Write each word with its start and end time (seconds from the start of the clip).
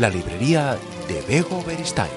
La 0.00 0.08
librería 0.08 0.76
de 1.08 1.20
Bego 1.28 1.62
Beristain. 1.64 2.10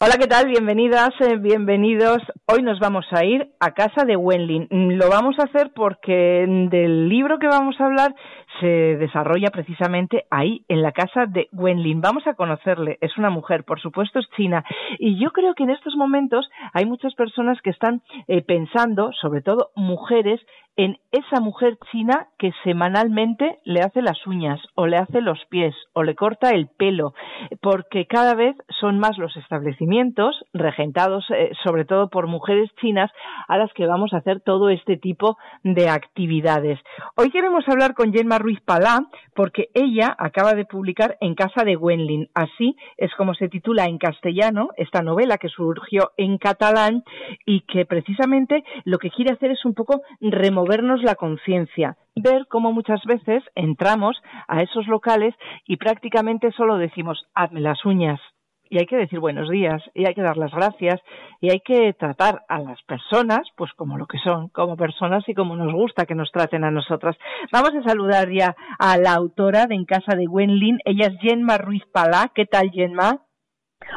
Hola, 0.00 0.16
¿qué 0.20 0.26
tal? 0.26 0.46
Bienvenidas, 0.46 1.10
eh, 1.20 1.36
bienvenidos. 1.36 2.18
Hoy 2.46 2.62
nos 2.62 2.78
vamos 2.78 3.06
a 3.10 3.24
ir 3.24 3.50
a 3.60 3.72
casa 3.72 4.04
de 4.04 4.14
Wenlin. 4.16 4.68
Mm, 4.70 4.90
Lo 4.92 5.08
vamos 5.08 5.36
a 5.38 5.44
hacer 5.44 5.72
porque 5.74 6.44
del 6.70 7.08
libro 7.08 7.38
que 7.38 7.48
vamos 7.48 7.74
a 7.80 7.86
hablar 7.86 8.14
se 8.60 8.96
desarrolla 8.96 9.50
precisamente 9.50 10.24
ahí, 10.30 10.64
en 10.68 10.82
la 10.82 10.92
casa 10.92 11.26
de 11.26 11.48
Wenlin. 11.52 12.00
Vamos 12.00 12.26
a 12.26 12.34
conocerle. 12.34 12.98
Es 13.00 13.16
una 13.18 13.30
mujer, 13.30 13.64
por 13.64 13.80
supuesto 13.80 14.18
es 14.18 14.28
china. 14.36 14.64
Y 14.98 15.18
yo 15.22 15.30
creo 15.30 15.54
que 15.54 15.64
en 15.64 15.70
estos 15.70 15.94
momentos 15.96 16.48
hay 16.72 16.86
muchas 16.86 17.14
personas 17.14 17.60
que 17.62 17.70
están 17.70 18.02
eh, 18.28 18.42
pensando, 18.42 19.10
sobre 19.20 19.42
todo 19.42 19.70
mujeres, 19.74 20.40
en 20.76 20.98
esa 21.10 21.40
mujer 21.40 21.78
china 21.90 22.28
que 22.38 22.52
semanalmente 22.62 23.58
le 23.64 23.80
hace 23.80 24.02
las 24.02 24.26
uñas 24.26 24.60
o 24.74 24.86
le 24.86 24.98
hace 24.98 25.22
los 25.22 25.42
pies 25.46 25.74
o 25.94 26.02
le 26.02 26.14
corta 26.14 26.50
el 26.50 26.68
pelo, 26.68 27.14
porque 27.62 28.06
cada 28.06 28.34
vez 28.34 28.54
son 28.78 28.98
más 28.98 29.16
los 29.16 29.34
establecimientos 29.38 30.44
regentados 30.52 31.24
eh, 31.30 31.52
sobre 31.64 31.86
todo 31.86 32.10
por 32.10 32.26
mujeres 32.26 32.70
chinas 32.78 33.10
a 33.48 33.56
las 33.56 33.72
que 33.72 33.86
vamos 33.86 34.12
a 34.12 34.18
hacer 34.18 34.40
todo 34.40 34.68
este 34.68 34.98
tipo 34.98 35.38
de 35.62 35.88
actividades. 35.88 36.78
Hoy 37.16 37.30
queremos 37.30 37.66
hablar 37.68 37.94
con 37.94 38.12
Gemma 38.12 38.38
Ruiz 38.46 38.60
Palá 38.60 39.08
porque 39.34 39.70
ella 39.74 40.14
acaba 40.16 40.54
de 40.54 40.64
publicar 40.64 41.16
En 41.20 41.34
casa 41.34 41.64
de 41.64 41.76
Wenlin. 41.76 42.28
Así 42.32 42.76
es 42.96 43.12
como 43.16 43.34
se 43.34 43.48
titula 43.48 43.86
en 43.86 43.98
castellano 43.98 44.68
esta 44.76 45.02
novela 45.02 45.36
que 45.36 45.48
surgió 45.48 46.12
en 46.16 46.38
catalán 46.38 47.02
y 47.44 47.62
que 47.62 47.86
precisamente 47.86 48.62
lo 48.84 48.98
que 48.98 49.10
quiere 49.10 49.32
hacer 49.32 49.50
es 49.50 49.64
un 49.64 49.74
poco 49.74 50.02
remover 50.20 50.52
movernos 50.52 51.02
la 51.02 51.16
conciencia, 51.16 51.96
ver 52.14 52.46
cómo 52.48 52.72
muchas 52.72 53.02
veces 53.04 53.42
entramos 53.56 54.16
a 54.46 54.62
esos 54.62 54.86
locales 54.86 55.34
y 55.66 55.76
prácticamente 55.76 56.52
solo 56.52 56.76
decimos 56.76 57.26
hazme 57.34 57.60
las 57.60 57.84
uñas. 57.84 58.20
Y 58.68 58.78
hay 58.78 58.86
que 58.86 58.96
decir 58.96 59.20
buenos 59.20 59.48
días, 59.48 59.82
y 59.94 60.06
hay 60.06 60.14
que 60.14 60.22
dar 60.22 60.36
las 60.36 60.52
gracias, 60.52 61.00
y 61.40 61.50
hay 61.50 61.60
que 61.60 61.92
tratar 61.92 62.42
a 62.48 62.58
las 62.58 62.82
personas, 62.82 63.42
pues 63.56 63.72
como 63.74 63.98
lo 63.98 64.06
que 64.06 64.18
son, 64.18 64.48
como 64.48 64.76
personas 64.76 65.22
y 65.28 65.34
como 65.34 65.56
nos 65.56 65.72
gusta 65.72 66.06
que 66.06 66.14
nos 66.14 66.30
traten 66.32 66.64
a 66.64 66.70
nosotras. 66.70 67.16
Vamos 67.52 67.74
a 67.74 67.82
saludar 67.82 68.30
ya 68.30 68.56
a 68.78 68.96
la 68.98 69.14
autora 69.14 69.66
de 69.66 69.74
En 69.76 69.84
Casa 69.84 70.16
de 70.16 70.26
Wenlin, 70.26 70.78
ella 70.84 71.06
es 71.06 71.18
Jenma 71.20 71.58
Ruiz 71.58 71.84
Palá. 71.92 72.30
¿Qué 72.34 72.46
tal, 72.46 72.70
Jenma? 72.70 73.25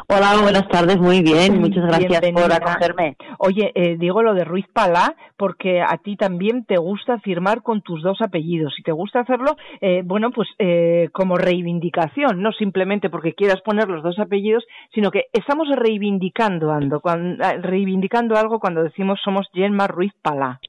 Hola, 0.07 0.41
buenas 0.41 0.67
tardes, 0.69 0.97
muy 0.97 1.21
bien, 1.21 1.59
muchas 1.61 1.83
gracias 1.85 2.21
Bienvenida. 2.21 2.59
por 2.59 2.67
acogerme. 2.69 3.15
Oye, 3.37 3.71
eh, 3.75 3.95
digo 3.97 4.21
lo 4.21 4.33
de 4.33 4.43
Ruiz 4.43 4.65
Palá 4.73 5.15
porque 5.37 5.81
a 5.81 5.97
ti 5.97 6.15
también 6.15 6.65
te 6.65 6.77
gusta 6.77 7.19
firmar 7.19 7.61
con 7.61 7.81
tus 7.81 8.01
dos 8.01 8.21
apellidos 8.21 8.73
y 8.79 8.83
te 8.83 8.91
gusta 8.91 9.19
hacerlo, 9.21 9.55
eh, 9.81 10.01
bueno, 10.03 10.31
pues 10.31 10.49
eh, 10.57 11.09
como 11.13 11.37
reivindicación, 11.37 12.41
no 12.41 12.51
simplemente 12.51 13.09
porque 13.09 13.33
quieras 13.33 13.61
poner 13.61 13.87
los 13.87 14.03
dos 14.03 14.19
apellidos, 14.19 14.65
sino 14.93 15.11
que 15.11 15.25
estamos 15.31 15.67
reivindicando, 15.75 16.71
ando, 16.71 16.99
cuando, 16.99 17.43
reivindicando 17.61 18.35
algo 18.35 18.59
cuando 18.59 18.83
decimos 18.83 19.19
somos 19.23 19.47
Gemma 19.53 19.87
Ruiz 19.87 20.13
Palá. 20.21 20.59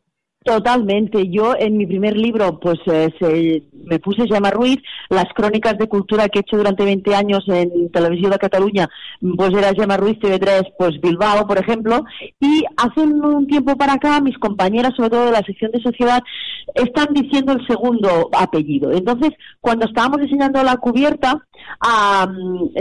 Totalmente. 0.43 1.29
Yo 1.29 1.55
en 1.55 1.77
mi 1.77 1.87
primer 1.87 2.17
libro, 2.17 2.59
pues 2.59 2.79
eh, 2.87 3.13
se, 3.21 3.63
me 3.85 3.99
puse 3.99 4.27
Llama 4.27 4.51
Ruiz, 4.51 4.79
las 5.11 5.27
crónicas 5.35 5.77
de 5.77 5.87
cultura 5.87 6.31
que 6.31 6.39
he 6.39 6.41
hecho 6.41 6.57
durante 6.57 6.83
20 6.83 7.15
años 7.15 7.45
en 7.49 7.93
Televisión 7.93 8.31
de 8.31 8.39
Cataluña, 8.39 8.89
pues 9.37 9.53
era 9.53 9.73
Llama 9.73 9.99
Ruiz 9.99 10.19
TV3, 10.19 10.73
pues 10.79 10.99
Bilbao, 11.03 11.47
por 11.47 11.59
ejemplo, 11.59 12.05
y 12.41 12.65
hace 12.79 13.01
un, 13.01 13.47
tiempo 13.49 13.77
para 13.77 13.95
acá 13.95 14.19
mis 14.23 14.39
compañeras, 14.39 14.95
sobre 14.97 15.11
todo 15.11 15.27
de 15.27 15.33
la 15.33 15.43
sección 15.43 15.73
de 15.73 15.83
sociedad, 15.83 16.23
están 16.75 17.09
diciendo 17.13 17.53
el 17.53 17.67
segundo 17.67 18.31
apellido. 18.33 18.93
Entonces, 18.93 19.33
cuando 19.61 19.85
estábamos 19.85 20.23
diseñando 20.23 20.63
la 20.63 20.79
cubierta 20.79 21.47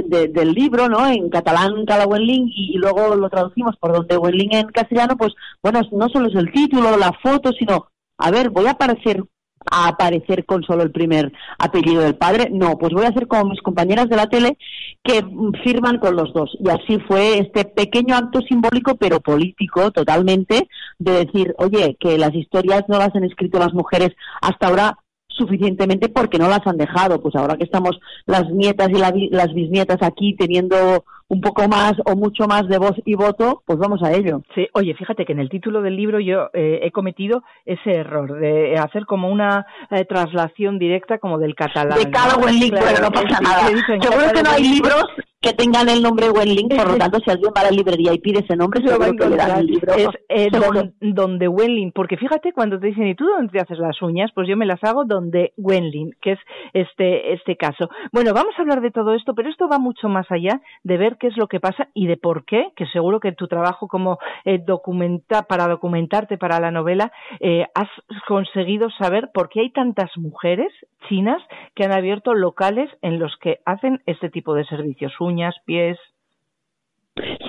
del 0.05 0.53
libro, 0.53 0.87
¿no? 0.87 1.05
En 1.07 1.29
catalán, 1.29 1.85
Cala 1.85 2.07
Wenling, 2.07 2.47
y, 2.47 2.75
y 2.75 2.77
luego 2.77 3.15
lo 3.15 3.29
traducimos 3.29 3.75
por 3.77 3.91
donde 3.91 4.17
Wenling 4.17 4.55
en 4.55 4.67
castellano, 4.67 5.17
pues 5.17 5.33
bueno, 5.61 5.81
no 5.91 6.07
solo 6.07 6.27
es 6.29 6.35
el 6.35 6.51
título, 6.53 6.95
la 6.95 7.11
foto, 7.21 7.48
sino, 7.57 7.87
a 8.17 8.31
ver, 8.31 8.49
voy 8.49 8.67
a 8.67 8.71
aparecer 8.71 9.23
a 9.71 9.89
aparecer 9.89 10.45
con 10.45 10.63
solo 10.63 10.83
el 10.83 10.91
primer 10.91 11.31
apellido 11.57 12.01
del 12.01 12.15
padre, 12.15 12.49
no, 12.51 12.77
pues 12.77 12.93
voy 12.93 13.05
a 13.05 13.09
hacer 13.09 13.27
como 13.27 13.51
mis 13.51 13.61
compañeras 13.61 14.09
de 14.09 14.15
la 14.15 14.27
tele 14.27 14.57
que 15.03 15.23
firman 15.63 15.99
con 15.99 16.15
los 16.15 16.33
dos. 16.33 16.57
Y 16.59 16.69
así 16.69 16.99
fue 17.07 17.39
este 17.39 17.65
pequeño 17.65 18.15
acto 18.15 18.41
simbólico, 18.41 18.95
pero 18.95 19.19
político 19.19 19.91
totalmente, 19.91 20.67
de 20.97 21.25
decir, 21.25 21.53
oye, 21.57 21.97
que 21.99 22.17
las 22.17 22.33
historias 22.33 22.83
no 22.87 22.97
las 22.97 23.15
han 23.15 23.23
escrito 23.23 23.59
las 23.59 23.73
mujeres 23.73 24.11
hasta 24.41 24.67
ahora 24.67 24.97
suficientemente 25.27 26.09
porque 26.09 26.37
no 26.37 26.49
las 26.49 26.65
han 26.65 26.77
dejado. 26.77 27.21
Pues 27.21 27.35
ahora 27.35 27.57
que 27.57 27.63
estamos 27.63 27.99
las 28.25 28.49
nietas 28.49 28.89
y 28.89 29.29
las 29.29 29.53
bisnietas 29.53 30.01
aquí 30.01 30.35
teniendo 30.35 31.05
un 31.29 31.41
poco 31.41 31.67
más 31.67 31.93
o 32.05 32.15
mucho 32.15 32.45
más 32.47 32.67
de 32.67 32.79
voz 32.79 32.95
y 33.05 33.15
voto, 33.15 33.61
pues 33.65 33.77
vamos 33.79 34.01
a 34.03 34.11
ello. 34.11 34.41
Sí, 34.55 34.67
oye, 34.73 34.93
fíjate 34.95 35.25
que 35.25 35.33
en 35.33 35.39
el 35.39 35.49
título 35.49 35.81
del 35.81 35.95
libro 35.95 36.19
yo 36.19 36.49
eh, 36.53 36.79
he 36.83 36.91
cometido 36.91 37.43
ese 37.65 37.91
error 37.91 38.39
de 38.39 38.75
hacer 38.77 39.05
como 39.05 39.29
una 39.29 39.65
eh, 39.91 40.05
traslación 40.05 40.79
directa 40.79 41.19
como 41.19 41.37
del 41.37 41.55
catalán. 41.55 41.97
de 41.97 42.09
cada 42.09 42.35
Claro, 42.35 42.41
pero 42.71 43.01
no 43.01 43.11
pasa 43.11 43.39
nada. 43.41 43.67
Seguro 43.67 44.31
que 44.33 44.43
no 44.43 44.49
hay 44.49 44.63
libros 44.63 45.05
que 45.41 45.53
tengan 45.53 45.87
el 45.87 46.03
nombre 46.03 46.29
Wenling, 46.29 46.67
por 46.67 46.91
lo 46.91 46.97
tanto, 46.97 47.19
si 47.19 47.31
alguien 47.31 47.53
va 47.55 47.61
a 47.61 47.65
la 47.65 47.71
librería 47.71 48.13
y 48.13 48.19
pide 48.19 48.39
ese 48.39 48.57
nombre, 48.57 48.81
seguro 48.85 49.11
que 49.17 49.29
le 49.29 49.37
dan 49.37 49.59
el 49.59 49.67
libro. 49.67 49.93
Es 49.93 50.09
eh, 50.27 50.49
don- 50.51 50.93
donde 50.99 51.47
Wenlin, 51.47 51.93
porque 51.93 52.17
fíjate 52.17 52.51
cuando 52.51 52.77
te 52.77 52.87
dicen, 52.87 53.07
¿y 53.07 53.15
tú 53.15 53.25
dónde 53.25 53.53
te 53.53 53.59
haces 53.61 53.79
las 53.79 54.01
uñas? 54.01 54.31
Pues 54.35 54.49
yo 54.49 54.57
me 54.57 54.65
las 54.65 54.83
hago 54.83 55.05
donde 55.05 55.53
Wenlin, 55.55 56.11
que 56.21 56.33
es 56.33 56.39
este, 56.73 57.33
este 57.33 57.55
caso. 57.55 57.89
Bueno, 58.11 58.33
vamos 58.33 58.53
a 58.57 58.61
hablar 58.61 58.81
de 58.81 58.91
todo 58.91 59.13
esto, 59.13 59.33
pero 59.33 59.49
esto 59.49 59.69
va 59.69 59.79
mucho 59.79 60.09
más 60.09 60.29
allá 60.29 60.59
de 60.83 60.97
ver 60.97 61.15
qué 61.17 61.27
es 61.27 61.37
lo 61.37 61.47
que 61.47 61.61
pasa 61.61 61.87
y 61.93 62.07
de 62.07 62.17
por 62.17 62.43
qué, 62.43 62.71
que 62.75 62.85
seguro 62.87 63.21
que 63.21 63.31
tu 63.31 63.47
trabajo 63.47 63.87
como 63.87 64.19
eh, 64.43 64.59
documenta, 64.65 65.43
para 65.43 65.67
documentarte 65.67 66.37
para 66.37 66.59
la 66.59 66.71
novela, 66.71 67.13
eh, 67.39 67.65
has 67.75 67.87
conseguido 68.27 68.89
saber 68.99 69.29
por 69.33 69.47
qué 69.47 69.61
hay 69.61 69.71
tantas 69.71 70.09
mujeres 70.17 70.67
chinas 71.07 71.41
que 71.75 71.85
han 71.85 71.93
abierto 71.93 72.33
locales 72.33 72.89
en 73.01 73.19
los 73.19 73.35
que 73.37 73.59
hacen 73.65 74.01
este 74.05 74.29
tipo 74.29 74.53
de 74.53 74.65
servicios, 74.65 75.13
uñas, 75.29 75.55
pies. 75.65 75.97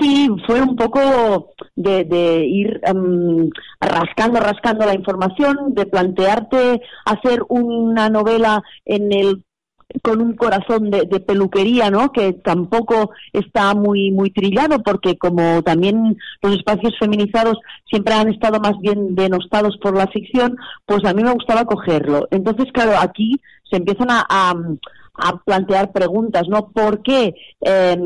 Sí, 0.00 0.28
fue 0.46 0.60
un 0.62 0.74
poco 0.74 1.52
de, 1.76 2.04
de 2.04 2.44
ir 2.44 2.80
em, 2.82 3.50
rascando, 3.80 4.40
rascando 4.40 4.84
la 4.84 4.94
información, 4.94 5.74
de 5.74 5.86
plantearte 5.86 6.80
hacer 7.04 7.40
una 7.48 8.08
novela 8.08 8.62
en 8.84 9.12
el 9.12 9.44
con 10.02 10.20
un 10.20 10.34
corazón 10.34 10.90
de, 10.90 11.06
peluquería, 11.20 11.90
¿no? 11.90 12.12
Que 12.12 12.32
tampoco 12.32 13.10
está 13.32 13.74
muy 13.74 14.10
muy 14.10 14.30
trillado, 14.30 14.82
porque 14.82 15.18
como 15.18 15.62
también 15.62 16.16
los 16.42 16.54
espacios 16.54 16.94
feminizados 16.98 17.58
siempre 17.88 18.14
han 18.14 18.28
estado 18.28 18.60
más 18.60 18.78
bien 18.80 19.14
denostados 19.14 19.76
por 19.78 19.96
la 19.96 20.06
ficción, 20.08 20.56
pues 20.86 21.04
a 21.04 21.12
mí 21.12 21.22
me 21.22 21.32
gustaba 21.32 21.64
cogerlo. 21.64 22.28
Entonces, 22.30 22.66
claro, 22.72 22.92
aquí 22.98 23.40
se 23.68 23.76
empiezan 23.76 24.08
a, 24.10 24.54
a 25.14 25.38
plantear 25.38 25.92
preguntas, 25.92 26.48
¿no? 26.48 26.70
¿Por 26.70 27.02
qué 27.02 27.34
eh, 27.60 27.98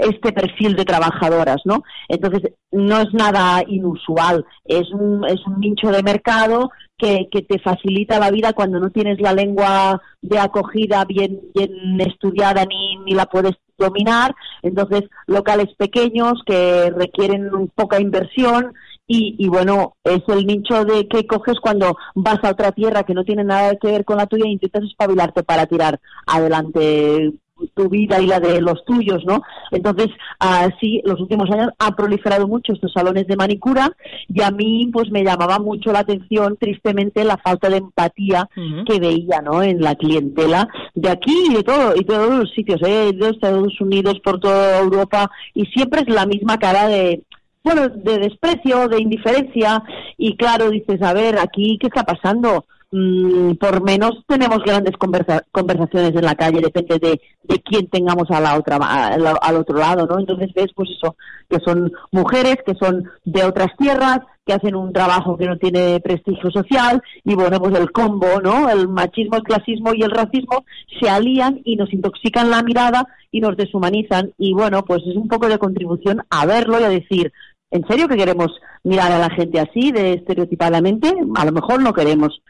este 0.00 0.32
perfil 0.32 0.76
de 0.76 0.84
trabajadoras, 0.84 1.58
¿no? 1.64 1.82
Entonces, 2.08 2.52
no 2.72 3.00
es 3.00 3.12
nada 3.12 3.62
inusual, 3.66 4.44
es 4.64 4.90
un, 4.92 5.24
es 5.26 5.44
un 5.46 5.60
nicho 5.60 5.90
de 5.90 6.02
mercado 6.02 6.70
que, 6.96 7.28
que 7.30 7.42
te 7.42 7.58
facilita 7.58 8.18
la 8.18 8.30
vida 8.30 8.52
cuando 8.52 8.78
no 8.78 8.90
tienes 8.90 9.20
la 9.20 9.32
lengua 9.32 10.00
de 10.22 10.38
acogida 10.38 11.04
bien, 11.04 11.40
bien 11.54 12.00
estudiada 12.00 12.64
ni, 12.64 12.96
ni 12.98 13.12
la 13.12 13.26
puedes 13.26 13.56
dominar. 13.76 14.34
Entonces, 14.62 15.04
locales 15.26 15.74
pequeños 15.76 16.34
que 16.46 16.90
requieren 16.90 17.50
poca 17.74 18.00
inversión 18.00 18.72
y, 19.12 19.48
bueno, 19.48 19.96
es 20.04 20.22
el 20.28 20.46
nicho 20.46 20.84
de 20.84 21.08
que 21.08 21.26
coges 21.26 21.58
cuando 21.60 21.96
vas 22.14 22.38
a 22.44 22.50
otra 22.50 22.70
tierra 22.70 23.02
que 23.02 23.12
no 23.12 23.24
tiene 23.24 23.42
nada 23.42 23.74
que 23.74 23.88
ver 23.88 24.04
con 24.04 24.18
la 24.18 24.26
tuya 24.26 24.44
e 24.44 24.50
intentas 24.50 24.84
espabilarte 24.84 25.42
para 25.42 25.66
tirar 25.66 25.98
adelante 26.26 27.32
tu 27.74 27.88
vida 27.88 28.20
y 28.20 28.26
la 28.26 28.40
de 28.40 28.60
los 28.60 28.84
tuyos, 28.84 29.22
¿no? 29.26 29.42
Entonces, 29.72 30.08
así, 30.38 31.02
los 31.04 31.20
últimos 31.20 31.50
años 31.50 31.70
han 31.78 31.94
proliferado 31.96 32.46
mucho 32.46 32.72
estos 32.72 32.92
salones 32.92 33.26
de 33.26 33.36
manicura 33.36 33.90
y 34.28 34.40
a 34.42 34.50
mí, 34.50 34.88
pues, 34.92 35.10
me 35.10 35.24
llamaba 35.24 35.58
mucho 35.58 35.92
la 35.92 35.98
atención, 35.98 36.56
tristemente, 36.58 37.24
la 37.24 37.36
falta 37.36 37.68
de 37.68 37.78
empatía 37.78 38.48
que 38.86 39.00
veía, 39.00 39.42
¿no? 39.42 39.62
En 39.62 39.80
la 39.80 39.96
clientela 39.96 40.68
de 40.94 41.10
aquí 41.10 41.34
y 41.50 41.54
de 41.54 41.64
todo, 41.64 41.94
y 41.96 42.04
todos 42.04 42.30
los 42.30 42.50
sitios, 42.52 42.80
¿eh? 42.82 43.10
De 43.12 43.28
Estados 43.28 43.80
Unidos, 43.80 44.20
por 44.20 44.38
toda 44.38 44.78
Europa, 44.78 45.30
y 45.52 45.66
siempre 45.66 46.02
es 46.02 46.14
la 46.14 46.26
misma 46.26 46.58
cara 46.58 46.86
de, 46.86 47.22
bueno, 47.62 47.88
de 47.88 48.18
desprecio, 48.18 48.88
de 48.88 49.00
indiferencia, 49.00 49.82
y 50.16 50.36
claro, 50.36 50.70
dices, 50.70 51.02
a 51.02 51.12
ver, 51.12 51.38
aquí, 51.38 51.78
¿qué 51.80 51.88
está 51.88 52.04
pasando? 52.04 52.64
Mm, 52.92 53.54
por 53.54 53.84
menos 53.84 54.12
tenemos 54.26 54.58
grandes 54.64 54.96
conversaciones 54.96 56.10
en 56.10 56.24
la 56.24 56.34
calle, 56.34 56.60
depende 56.60 56.98
de, 56.98 57.20
de 57.44 57.60
quién 57.62 57.86
tengamos 57.88 58.28
a 58.30 58.40
la 58.40 58.58
otra, 58.58 58.78
al, 58.78 59.56
otro 59.56 59.78
lado, 59.78 60.06
¿no? 60.06 60.18
Entonces 60.18 60.52
ves, 60.52 60.72
pues 60.74 60.90
eso, 60.90 61.14
que 61.48 61.58
son 61.64 61.92
mujeres, 62.10 62.56
que 62.66 62.74
son 62.74 63.08
de 63.24 63.44
otras 63.44 63.76
tierras, 63.78 64.20
que 64.44 64.54
hacen 64.54 64.74
un 64.74 64.92
trabajo 64.92 65.36
que 65.36 65.46
no 65.46 65.56
tiene 65.56 66.00
prestigio 66.00 66.50
social, 66.50 67.00
y 67.24 67.36
bueno, 67.36 67.60
pues 67.60 67.78
el 67.78 67.92
combo, 67.92 68.40
¿no? 68.42 68.68
El 68.68 68.88
machismo, 68.88 69.36
el 69.36 69.44
clasismo 69.44 69.94
y 69.94 70.02
el 70.02 70.10
racismo 70.10 70.64
se 71.00 71.08
alían 71.08 71.60
y 71.64 71.76
nos 71.76 71.92
intoxican 71.92 72.50
la 72.50 72.64
mirada 72.64 73.06
y 73.30 73.40
nos 73.40 73.56
deshumanizan, 73.56 74.32
y 74.36 74.52
bueno, 74.52 74.84
pues 74.84 75.02
es 75.06 75.14
un 75.14 75.28
poco 75.28 75.48
de 75.48 75.58
contribución 75.58 76.22
a 76.28 76.44
verlo 76.46 76.80
y 76.80 76.84
a 76.84 76.88
decir, 76.88 77.32
¿En 77.70 77.86
serio 77.86 78.08
que 78.08 78.16
queremos 78.16 78.50
mirar 78.82 79.12
a 79.12 79.18
la 79.18 79.30
gente 79.30 79.60
así, 79.60 79.92
de 79.92 80.14
estereotipadamente? 80.14 81.12
A 81.36 81.44
lo 81.44 81.52
mejor 81.52 81.82
no 81.82 81.92
queremos 81.92 82.42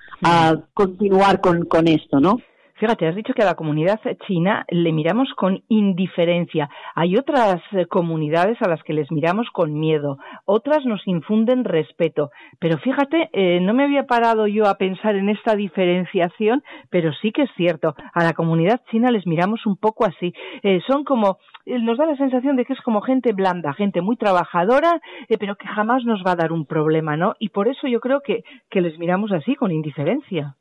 continuar 0.74 1.40
con, 1.40 1.64
con 1.64 1.88
esto, 1.88 2.20
¿no? 2.20 2.38
Fíjate, 2.80 3.06
has 3.06 3.14
dicho 3.14 3.34
que 3.34 3.42
a 3.42 3.44
la 3.44 3.56
comunidad 3.56 4.00
china 4.26 4.64
le 4.70 4.90
miramos 4.90 5.28
con 5.36 5.62
indiferencia. 5.68 6.70
Hay 6.94 7.14
otras 7.14 7.60
eh, 7.72 7.84
comunidades 7.84 8.56
a 8.62 8.70
las 8.70 8.82
que 8.84 8.94
les 8.94 9.12
miramos 9.12 9.50
con 9.52 9.78
miedo, 9.78 10.16
otras 10.46 10.86
nos 10.86 11.06
infunden 11.06 11.64
respeto. 11.64 12.30
Pero 12.58 12.78
fíjate, 12.78 13.28
eh, 13.34 13.60
no 13.60 13.74
me 13.74 13.84
había 13.84 14.06
parado 14.06 14.46
yo 14.46 14.66
a 14.66 14.76
pensar 14.76 15.14
en 15.16 15.28
esta 15.28 15.56
diferenciación, 15.56 16.62
pero 16.88 17.12
sí 17.20 17.32
que 17.32 17.42
es 17.42 17.50
cierto, 17.54 17.94
a 18.14 18.24
la 18.24 18.32
comunidad 18.32 18.80
china 18.90 19.10
les 19.10 19.26
miramos 19.26 19.66
un 19.66 19.76
poco 19.76 20.06
así. 20.06 20.32
Eh, 20.62 20.80
son 20.88 21.04
como, 21.04 21.36
nos 21.66 21.98
da 21.98 22.06
la 22.06 22.16
sensación 22.16 22.56
de 22.56 22.64
que 22.64 22.72
es 22.72 22.80
como 22.80 23.02
gente 23.02 23.34
blanda, 23.34 23.74
gente 23.74 24.00
muy 24.00 24.16
trabajadora, 24.16 25.02
pero 25.38 25.56
que 25.56 25.66
jamás 25.66 26.06
nos 26.06 26.24
va 26.26 26.32
a 26.32 26.36
dar 26.36 26.50
un 26.50 26.64
problema, 26.64 27.14
¿no? 27.14 27.34
Y 27.38 27.50
por 27.50 27.68
eso 27.68 27.88
yo 27.88 28.00
creo 28.00 28.22
que, 28.22 28.42
que 28.70 28.80
les 28.80 28.98
miramos 28.98 29.32
así, 29.32 29.54
con 29.54 29.70
indiferencia. 29.70 30.56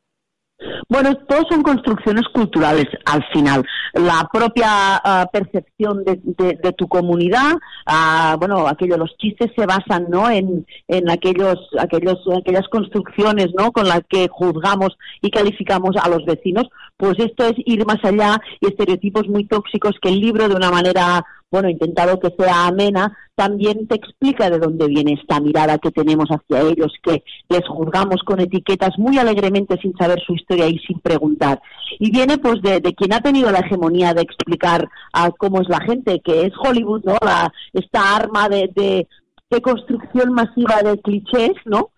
Bueno, 0.90 1.16
todos 1.28 1.46
son 1.50 1.64
construcciones 1.64 2.24
culturales 2.34 2.86
al 3.06 3.24
final. 3.32 3.66
La 3.94 4.28
propia 4.32 4.98
ah, 5.04 5.30
percepción 5.32 6.04
de, 6.04 6.74
tu 6.78 6.88
comunidad, 6.88 7.54
uh, 7.88 8.38
bueno, 8.38 8.68
aquello, 8.68 8.98
los 8.98 9.16
chistes 9.18 9.52
se 9.56 9.66
basan, 9.66 10.08
¿no? 10.10 10.30
En, 10.30 10.66
en 10.88 11.10
aquellos, 11.10 11.58
aquellos, 11.80 12.20
aquellas 12.38 12.68
construcciones, 12.70 13.48
¿no? 13.58 13.72
Con 13.72 13.88
las 13.88 14.02
que 14.10 14.28
juzgamos 14.30 14.98
y 15.22 15.32
calificamos 15.32 15.96
a 15.96 16.10
los 16.10 16.26
vecinos. 16.26 16.68
Pues 16.98 17.18
esto 17.20 17.46
es 17.46 17.54
ir 17.66 17.86
más 17.86 18.04
allá 18.04 18.42
y 18.60 18.68
estereotipos 18.68 19.28
muy 19.28 19.46
tóxicos 19.46 19.96
que 20.02 20.10
el 20.10 20.20
libro 20.20 20.50
de 20.50 20.56
una 20.56 20.70
manera 20.70 21.26
bueno, 21.52 21.70
intentado 21.70 22.20
que 22.20 22.34
sea 22.38 22.68
amena, 22.68 23.18
también 23.36 23.88
te 23.88 23.96
explica 23.96 24.50
de 24.50 24.60
dónde 24.60 24.88
viene 24.88 25.14
esta 25.14 25.40
mirada 25.40 25.78
que 25.78 25.92
tenemos 25.92 26.30
hacia 26.30 26.62
ellos, 26.62 26.94
que 27.02 27.24
les 27.50 27.68
juzgamos 27.68 28.22
con 28.24 28.40
etiquetas 28.40 28.98
muy 28.98 29.18
alegremente 29.18 29.78
sin 29.82 29.96
saber 29.98 30.20
su 30.26 30.34
historia 30.36 30.68
y 30.68 30.78
sin 30.80 31.00
preguntar. 31.00 31.62
Y 32.00 32.12
viene 32.12 32.38
pues 32.38 32.62
de, 32.62 32.82
quien 32.94 33.14
ha 33.14 33.22
tenido 33.22 33.52
la 33.52 33.60
hegemonía 33.60 34.14
de 34.14 34.22
explicar 34.22 34.88
a 35.14 35.32
cómo 35.32 35.62
es 35.62 35.70
la 35.70 35.82
gente, 35.82 36.22
que 36.24 36.42
es 36.44 36.54
Hollywood, 36.62 37.04
¿no? 37.04 37.18
La, 37.22 37.52
esta 37.74 38.16
arma 38.16 38.48
de, 38.48 38.70
de, 38.76 39.08
de 39.50 39.62
construcción 39.62 40.34
masiva 40.34 40.84
de 40.84 41.00
clichés, 41.00 41.54
¿no? 41.66 41.92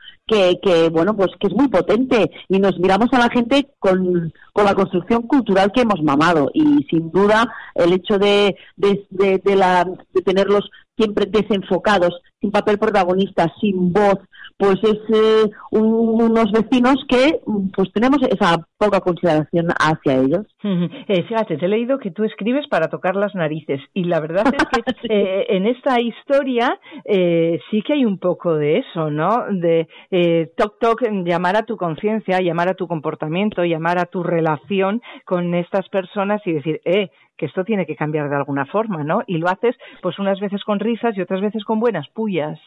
que, 0.61 0.89
bueno, 0.89 1.15
pues 1.15 1.29
que 1.39 1.47
es 1.47 1.53
muy 1.53 1.67
potente 1.67 2.31
y 2.47 2.59
nos 2.59 2.79
miramos 2.79 3.09
a 3.11 3.19
la 3.19 3.29
gente 3.29 3.67
con, 3.79 4.31
con 4.53 4.65
la 4.65 4.75
construcción 4.75 5.23
cultural 5.23 5.71
que 5.73 5.81
hemos 5.81 6.01
mamado 6.01 6.49
y 6.53 6.83
sin 6.89 7.11
duda 7.11 7.51
el 7.75 7.93
hecho 7.93 8.17
de, 8.17 8.55
de, 8.75 9.41
de, 9.43 9.55
la, 9.55 9.85
de 9.85 10.21
tenerlos 10.21 10.69
siempre 10.97 11.25
desenfocados, 11.25 12.21
sin 12.39 12.51
papel 12.51 12.77
protagonista, 12.77 13.51
sin 13.59 13.91
voz, 13.93 14.19
pues 14.57 14.77
es 14.83 14.99
eh, 15.13 15.49
unos 15.71 16.51
vecinos 16.51 16.97
que 17.07 17.39
pues 17.75 17.91
tenemos 17.93 18.19
esa 18.29 18.67
poca 18.77 18.99
consideración 18.99 19.67
hacia 19.79 20.17
ellos. 20.17 20.45
Eh, 21.07 21.23
fíjate, 21.23 21.57
te 21.57 21.65
he 21.65 21.69
leído 21.69 21.97
que 21.97 22.11
tú 22.11 22.23
escribes 22.23 22.67
para 22.67 22.87
tocar 22.87 23.15
las 23.15 23.33
narices 23.35 23.81
y 23.93 24.05
la 24.05 24.19
verdad 24.19 24.45
es 24.53 24.65
que 24.65 24.81
eh, 25.09 25.45
en 25.49 25.65
esta 25.65 25.99
historia 25.99 26.79
eh, 27.05 27.59
sí 27.69 27.81
que 27.81 27.93
hay 27.93 28.05
un 28.05 28.17
poco 28.17 28.55
de 28.55 28.79
eso, 28.79 29.09
¿no? 29.09 29.45
De 29.49 29.87
eh, 30.11 30.51
toc 30.55 30.79
toc, 30.79 31.01
llamar 31.25 31.57
a 31.57 31.63
tu 31.63 31.75
conciencia, 31.75 32.39
llamar 32.39 32.69
a 32.69 32.75
tu 32.75 32.87
comportamiento, 32.87 33.63
llamar 33.63 33.97
a 33.99 34.05
tu 34.05 34.23
relación 34.23 34.40
con 35.25 35.53
estas 35.55 35.87
personas 35.89 36.41
y 36.45 36.53
decir, 36.53 36.81
eh, 36.85 37.09
que 37.37 37.45
esto 37.47 37.63
tiene 37.63 37.85
que 37.85 37.95
cambiar 37.95 38.29
de 38.29 38.35
alguna 38.35 38.65
forma, 38.65 39.03
¿no? 39.03 39.23
Y 39.25 39.37
lo 39.37 39.49
haces 39.49 39.75
pues 40.01 40.19
unas 40.19 40.39
veces 40.39 40.63
con 40.63 40.79
risas 40.79 41.17
y 41.17 41.21
otras 41.21 41.41
veces 41.41 41.63
con 41.63 41.79
buenas 41.79 42.07
pullas. 42.09 42.59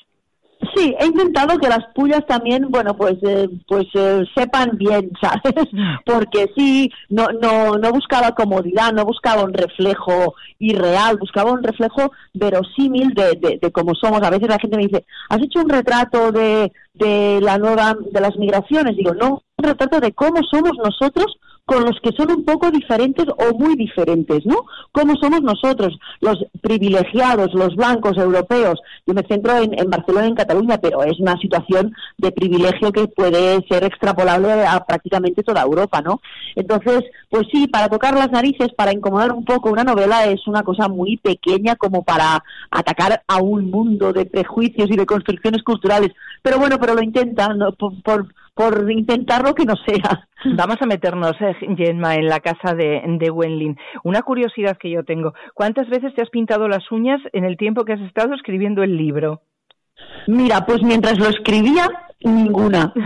Sí, 0.75 0.95
he 0.99 1.07
intentado 1.07 1.59
que 1.59 1.69
las 1.69 1.85
pullas 1.95 2.25
también, 2.27 2.71
bueno, 2.71 2.97
pues, 2.97 3.15
eh, 3.23 3.49
pues 3.67 3.87
eh, 3.95 4.25
sepan 4.35 4.77
bien, 4.79 5.11
¿sabes? 5.21 5.69
Porque 6.05 6.51
sí, 6.57 6.91
no, 7.09 7.29
no, 7.41 7.77
no 7.77 7.91
buscaba 7.93 8.33
comodidad, 8.33 8.93
no 8.93 9.05
buscaba 9.05 9.45
un 9.45 9.53
reflejo 9.53 10.35
irreal, 10.59 11.19
buscaba 11.19 11.53
un 11.53 11.63
reflejo 11.63 12.13
verosímil 12.33 13.15
de, 13.15 13.39
de, 13.41 13.59
de 13.61 13.73
cómo 13.73 13.95
somos. 13.95 14.23
A 14.23 14.31
veces 14.31 14.49
la 14.49 14.59
gente 14.59 14.77
me 14.77 14.87
dice, 14.87 15.05
¿has 15.29 15.43
hecho 15.43 15.61
un 15.61 15.69
retrato 15.69 16.33
de, 16.33 16.73
de 16.95 17.41
la 17.43 17.59
nueva, 17.59 17.97
de 18.11 18.21
las 18.21 18.37
migraciones? 18.37 18.97
Digo, 18.97 19.15
no, 19.15 19.43
un 19.57 19.65
retrato 19.65 20.01
de 20.01 20.13
cómo 20.13 20.41
somos 20.51 20.73
nosotros 20.83 21.37
con 21.67 21.85
los 21.85 21.99
que 22.03 22.13
son 22.13 22.31
un 22.31 22.45
poco 22.45 22.71
diferentes 22.71 23.27
o 23.27 23.57
muy 23.57 23.75
diferentes, 23.75 24.45
¿no? 24.45 24.67
¿Cómo 24.93 25.15
somos 25.17 25.41
nosotros, 25.43 25.99
los 26.21 26.39
privilegiados, 26.61 27.55
los 27.55 27.75
blancos 27.75 28.19
europeos? 28.19 28.81
Yo 29.07 29.15
me 29.15 29.23
centro 29.23 29.57
en, 29.57 29.91
Barcelona 29.91 30.27
y 30.27 30.31
en 30.31 30.35
Cataluña, 30.35 30.79
pero 30.79 31.03
es 31.03 31.19
una 31.21 31.39
situación 31.39 31.95
de 32.19 32.33
privilegio 32.33 32.93
que 32.93 33.09
puede 33.09 33.65
ser 33.69 33.85
extrapolable 33.85 34.53
a 34.67 34.85
prácticamente 34.85 35.43
toda 35.43 35.63
Europa, 35.63 36.03
¿no? 36.03 36.21
Entonces, 36.55 37.03
pues 37.31 37.47
sí, 37.51 37.67
para 37.67 37.89
tocar 37.89 38.15
las 38.15 38.31
narices, 38.31 38.69
para 38.77 38.93
incomodar 38.93 39.33
un 39.33 39.45
poco 39.45 39.71
una 39.71 39.85
novela 39.85 40.27
es 40.27 40.47
una 40.47 40.63
cosa 40.63 40.89
muy 40.89 41.17
pequeña 41.17 41.77
como 41.77 42.03
para 42.03 42.45
atacar 42.71 43.23
a 43.27 43.39
un 43.39 43.71
mundo 43.71 44.13
de 44.13 44.27
prejuicios 44.27 44.91
y 44.91 44.97
de 44.97 45.07
construcciones 45.07 45.63
culturales. 45.63 46.11
Pero 46.43 46.59
bueno, 46.59 46.79
pero 46.79 46.95
lo 46.95 47.03
intentan, 47.03 47.59
¿no? 47.59 47.73
por 47.73 47.95
por 48.03 48.27
intentarlo 48.91 49.55
que 49.55 49.65
no 49.65 49.75
sea. 49.87 50.29
Vamos 50.57 50.77
a 50.81 50.87
meternos, 50.87 51.33
eh, 51.41 51.55
Gemma, 51.77 52.17
en 52.17 52.29
la 52.29 52.41
casa 52.41 52.75
de, 52.75 53.03
de 53.19 53.31
Wenlin. 53.31 53.77
Una 54.03 54.23
curiosidad 54.23 54.77
que 54.79 54.91
yo 54.91 55.05
tengo, 55.05 55.35
¿cuántas 55.55 55.89
veces 55.89 56.15
te 56.15 56.23
has 56.23 56.31
pintado 56.31 56.69
las 56.69 56.91
uñas 56.93 57.21
en 57.33 57.45
el 57.45 57.57
tiempo 57.57 57.85
que 57.85 57.95
has 57.95 58.01
estado 58.01 58.35
escribiendo 58.35 58.83
el 58.83 58.97
libro? 58.97 59.43
Mira, 60.27 60.65
pues 60.67 60.83
mientras 60.83 61.19
lo 61.19 61.29
escribía, 61.29 61.89
ninguna. 62.23 62.93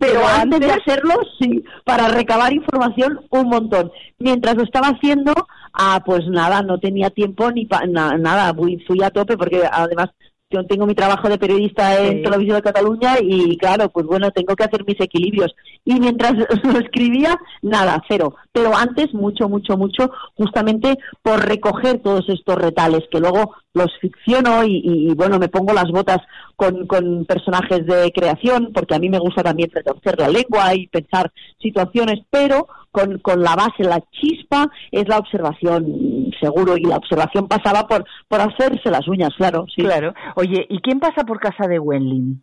Pero, 0.00 0.20
antes 0.26 0.60
de 0.60 0.72
hacerlo, 0.72 1.12
sí, 1.38 1.62
para 1.84 2.08
recabar 2.08 2.54
información, 2.54 3.20
un 3.28 3.48
montón. 3.50 3.92
Mientras 4.18 4.56
lo 4.56 4.62
estaba 4.62 4.88
haciendo, 4.88 5.34
ah, 5.74 6.02
pues 6.06 6.26
nada, 6.26 6.62
no 6.62 6.78
tenía 6.78 7.10
tiempo 7.10 7.50
ni 7.50 7.66
para 7.66 7.86
nada, 7.86 8.54
fui 8.86 9.02
a 9.02 9.10
tope 9.10 9.36
porque 9.36 9.62
además 9.70 10.08
yo 10.50 10.66
tengo 10.66 10.86
mi 10.86 10.94
trabajo 10.94 11.28
de 11.28 11.38
periodista 11.38 11.96
en 11.98 12.22
Televisión 12.22 12.56
de 12.56 12.62
Cataluña 12.62 13.16
y 13.20 13.56
claro, 13.56 13.88
pues 13.88 14.04
bueno, 14.04 14.30
tengo 14.32 14.56
que 14.56 14.64
hacer 14.64 14.84
mis 14.84 15.00
equilibrios. 15.00 15.54
Y 15.84 16.00
mientras 16.00 16.34
lo 16.64 16.78
escribía, 16.78 17.38
nada, 17.62 18.02
cero. 18.08 18.34
Pero 18.52 18.76
antes, 18.76 19.14
mucho, 19.14 19.48
mucho, 19.48 19.76
mucho, 19.76 20.10
justamente 20.34 20.98
por 21.22 21.46
recoger 21.46 22.00
todos 22.00 22.28
estos 22.28 22.56
retales 22.56 23.04
que 23.10 23.20
luego 23.20 23.54
los 23.72 23.96
ficciono 24.00 24.64
y, 24.64 25.12
bueno, 25.14 25.38
me 25.38 25.48
pongo 25.48 25.72
las 25.72 25.90
botas 25.90 26.18
con, 26.56 26.86
con, 26.86 27.24
personajes 27.24 27.86
de 27.86 28.10
creación, 28.12 28.70
porque 28.74 28.94
a 28.94 28.98
mí 28.98 29.08
me 29.08 29.18
gusta 29.18 29.42
también 29.42 29.70
retorcer 29.72 30.18
la 30.18 30.28
lengua 30.28 30.74
y 30.74 30.88
pensar 30.88 31.30
situaciones, 31.60 32.20
pero 32.30 32.66
con, 32.90 33.18
con 33.18 33.42
la 33.42 33.54
base, 33.54 33.84
la 33.84 34.02
chispa, 34.10 34.70
es 34.90 35.08
la 35.08 35.18
observación, 35.18 36.30
seguro, 36.40 36.76
y 36.76 36.82
la 36.82 36.96
observación 36.96 37.46
pasaba 37.46 37.86
por, 37.86 38.04
por 38.28 38.40
hacerse 38.40 38.90
las 38.90 39.06
uñas, 39.06 39.30
claro. 39.36 39.66
Sí. 39.74 39.82
Claro. 39.82 40.14
Oye, 40.34 40.66
¿y 40.68 40.80
quién 40.80 40.98
pasa 40.98 41.24
por 41.24 41.38
casa 41.38 41.66
de 41.68 41.78
Wenlin? 41.78 42.42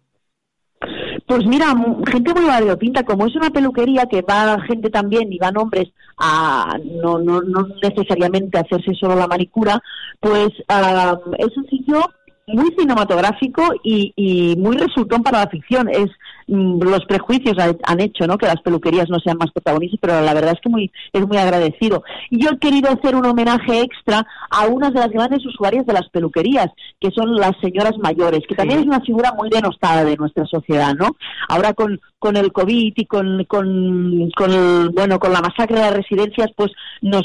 Pues 1.25 1.45
mira, 1.45 1.73
gente 2.11 2.33
muy 2.33 2.45
variopinta, 2.45 3.03
como 3.03 3.25
es 3.25 3.35
una 3.35 3.49
peluquería 3.49 4.05
que 4.05 4.21
va 4.21 4.59
gente 4.61 4.89
también 4.89 5.31
y 5.31 5.39
van 5.39 5.57
hombres 5.57 5.89
a 6.17 6.77
no, 7.01 7.19
no, 7.19 7.41
no 7.41 7.67
necesariamente 7.81 8.57
hacerse 8.57 8.93
solo 8.95 9.15
la 9.15 9.27
manicura, 9.27 9.81
pues 10.19 10.49
uh, 10.69 11.33
es 11.37 11.57
un 11.57 11.67
muy 12.47 12.73
cinematográfico 12.77 13.61
y, 13.83 14.13
y 14.15 14.55
muy 14.57 14.77
resultón 14.77 15.21
para 15.21 15.39
la 15.39 15.49
ficción. 15.49 15.89
Es 15.89 16.07
mm, 16.47 16.81
los 16.81 17.05
prejuicios 17.05 17.57
han 17.59 17.99
hecho, 17.99 18.25
¿no? 18.25 18.37
Que 18.37 18.45
las 18.45 18.61
peluquerías 18.61 19.09
no 19.09 19.19
sean 19.19 19.37
más 19.37 19.51
protagonistas, 19.51 19.99
pero 20.01 20.21
la 20.21 20.33
verdad 20.33 20.53
es 20.53 20.61
que 20.61 20.69
muy 20.69 20.91
es 21.11 21.27
muy 21.27 21.37
agradecido. 21.37 22.03
Y 22.29 22.43
yo 22.43 22.51
he 22.51 22.59
querido 22.59 22.89
hacer 22.89 23.15
un 23.15 23.25
homenaje 23.25 23.81
extra 23.81 24.25
a 24.49 24.65
una 24.67 24.89
de 24.89 24.99
las 24.99 25.09
grandes 25.09 25.45
usuarias 25.45 25.85
de 25.85 25.93
las 25.93 26.09
peluquerías, 26.09 26.67
que 27.01 27.11
son 27.11 27.35
las 27.35 27.51
señoras 27.61 27.97
mayores, 27.97 28.41
que 28.47 28.55
también 28.55 28.79
es 28.79 28.85
una 28.85 29.01
figura 29.01 29.33
muy 29.37 29.49
denostada 29.49 30.05
de 30.05 30.15
nuestra 30.15 30.45
sociedad, 30.45 30.93
¿no? 30.95 31.17
Ahora 31.49 31.73
con 31.73 31.99
con 32.19 32.35
el 32.35 32.51
COVID 32.51 32.93
y 32.95 33.05
con, 33.05 33.43
con, 33.45 34.31
con 34.35 34.91
bueno 34.93 35.19
con 35.19 35.31
la 35.31 35.41
masacre 35.41 35.75
de 35.75 35.81
las 35.81 35.93
residencias 35.93 36.49
pues 36.55 36.71
nos 37.01 37.23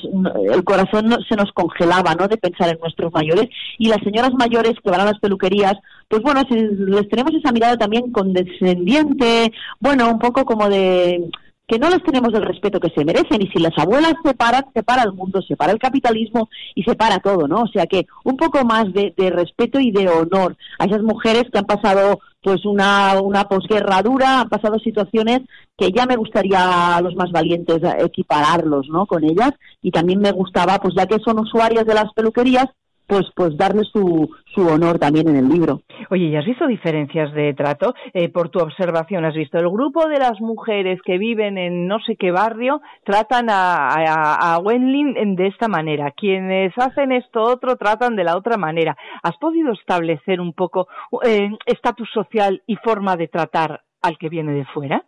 el 0.52 0.64
corazón 0.64 1.16
se 1.28 1.34
nos 1.34 1.50
congelaba 1.52 2.14
no 2.14 2.28
de 2.28 2.36
pensar 2.36 2.68
en 2.68 2.78
nuestros 2.78 3.10
mayores 3.12 3.48
y 3.78 3.88
las 3.88 4.02
señoras 4.02 4.32
mayores 4.38 4.74
que 4.82 4.90
van 4.90 5.00
a 5.00 5.11
las 5.12 5.20
peluquerías 5.20 5.74
pues 6.08 6.22
bueno 6.22 6.42
si 6.48 6.56
les 6.56 7.08
tenemos 7.08 7.32
esa 7.34 7.52
mirada 7.52 7.76
también 7.76 8.10
condescendiente 8.10 9.52
bueno 9.80 10.10
un 10.10 10.18
poco 10.18 10.44
como 10.44 10.68
de 10.68 11.30
que 11.72 11.78
no 11.78 11.88
les 11.88 12.02
tenemos 12.02 12.34
el 12.34 12.44
respeto 12.44 12.80
que 12.80 12.90
se 12.90 13.02
merecen 13.02 13.40
y 13.40 13.46
si 13.46 13.58
las 13.58 13.72
abuelas 13.78 14.12
se 14.22 14.34
paran, 14.34 14.66
se 14.74 14.82
para 14.82 15.04
el 15.04 15.14
mundo, 15.14 15.40
se 15.40 15.56
para 15.56 15.72
el 15.72 15.78
capitalismo 15.78 16.50
y 16.74 16.82
se 16.82 16.94
para 16.94 17.18
todo, 17.20 17.48
¿no? 17.48 17.62
O 17.62 17.68
sea 17.68 17.86
que 17.86 18.06
un 18.24 18.36
poco 18.36 18.62
más 18.62 18.92
de, 18.92 19.14
respeto 19.30 19.80
y 19.80 19.90
de 19.90 20.06
honor 20.06 20.54
a 20.78 20.84
esas 20.84 21.02
mujeres 21.02 21.44
que 21.50 21.58
han 21.58 21.64
pasado 21.64 22.20
pues 22.42 22.66
una, 22.66 23.18
una 23.22 23.44
posguerra 23.44 24.02
dura, 24.02 24.40
han 24.40 24.50
pasado 24.50 24.78
situaciones 24.80 25.40
que 25.78 25.92
ya 25.92 26.04
me 26.04 26.16
gustaría 26.16 26.96
a 26.96 27.00
los 27.00 27.14
más 27.14 27.30
valientes 27.30 27.80
equipararlos, 28.00 28.88
¿no? 28.90 29.06
Con 29.06 29.24
ellas 29.24 29.52
y 29.80 29.92
también 29.92 30.20
me 30.20 30.32
gustaba, 30.32 30.78
pues 30.78 30.94
ya 30.94 31.06
que 31.06 31.20
son 31.24 31.38
usuarias 31.38 31.86
de 31.86 31.94
las 31.94 32.12
peluquerías, 32.12 32.66
pues 33.06 33.26
pues 33.34 33.56
darle 33.56 33.82
su, 33.84 34.28
su 34.54 34.66
honor 34.66 34.98
también 34.98 35.28
en 35.28 35.36
el 35.36 35.48
libro. 35.48 35.82
Oye, 36.10 36.26
¿y 36.26 36.36
has 36.36 36.44
visto 36.44 36.66
diferencias 36.66 37.32
de 37.32 37.54
trato? 37.54 37.94
Eh, 38.12 38.28
por 38.28 38.48
tu 38.48 38.58
observación, 38.58 39.24
¿has 39.24 39.34
visto 39.34 39.58
el 39.58 39.68
grupo 39.68 40.06
de 40.08 40.18
las 40.18 40.40
mujeres 40.40 41.00
que 41.04 41.18
viven 41.18 41.58
en 41.58 41.86
no 41.86 41.98
sé 42.00 42.16
qué 42.16 42.30
barrio 42.30 42.80
tratan 43.04 43.50
a, 43.50 43.88
a, 43.88 44.54
a 44.54 44.58
Wenlin 44.58 45.36
de 45.36 45.46
esta 45.46 45.68
manera? 45.68 46.12
Quienes 46.12 46.72
hacen 46.76 47.12
esto 47.12 47.42
otro 47.42 47.76
tratan 47.76 48.16
de 48.16 48.24
la 48.24 48.36
otra 48.36 48.56
manera. 48.56 48.96
¿Has 49.22 49.36
podido 49.38 49.72
establecer 49.72 50.40
un 50.40 50.52
poco 50.52 50.88
eh, 51.24 51.50
estatus 51.66 52.08
social 52.12 52.62
y 52.66 52.76
forma 52.76 53.16
de 53.16 53.28
tratar 53.28 53.82
al 54.00 54.18
que 54.18 54.28
viene 54.28 54.52
de 54.52 54.64
fuera? 54.66 55.04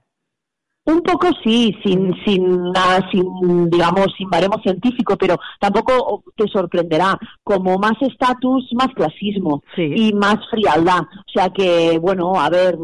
Un 0.87 1.01
poco 1.01 1.29
sí, 1.43 1.75
sin, 1.83 2.15
sin, 2.27 2.73
sin, 3.11 3.71
digamos, 3.71 4.09
sin 4.19 4.29
baremo 4.29 4.61
científico, 4.63 5.17
pero 5.17 5.39
tampoco 5.59 6.23
te 6.37 6.47
sorprenderá. 6.47 7.19
Como 7.43 7.79
más 7.79 7.95
estatus, 8.03 8.69
más 8.75 8.89
clasismo 8.95 9.63
y 9.79 10.13
más 10.13 10.37
frialdad. 10.51 11.01
O 11.01 11.33
sea 11.33 11.49
que, 11.49 11.99
bueno, 11.99 12.35
a 12.39 12.51
ver, 12.51 12.77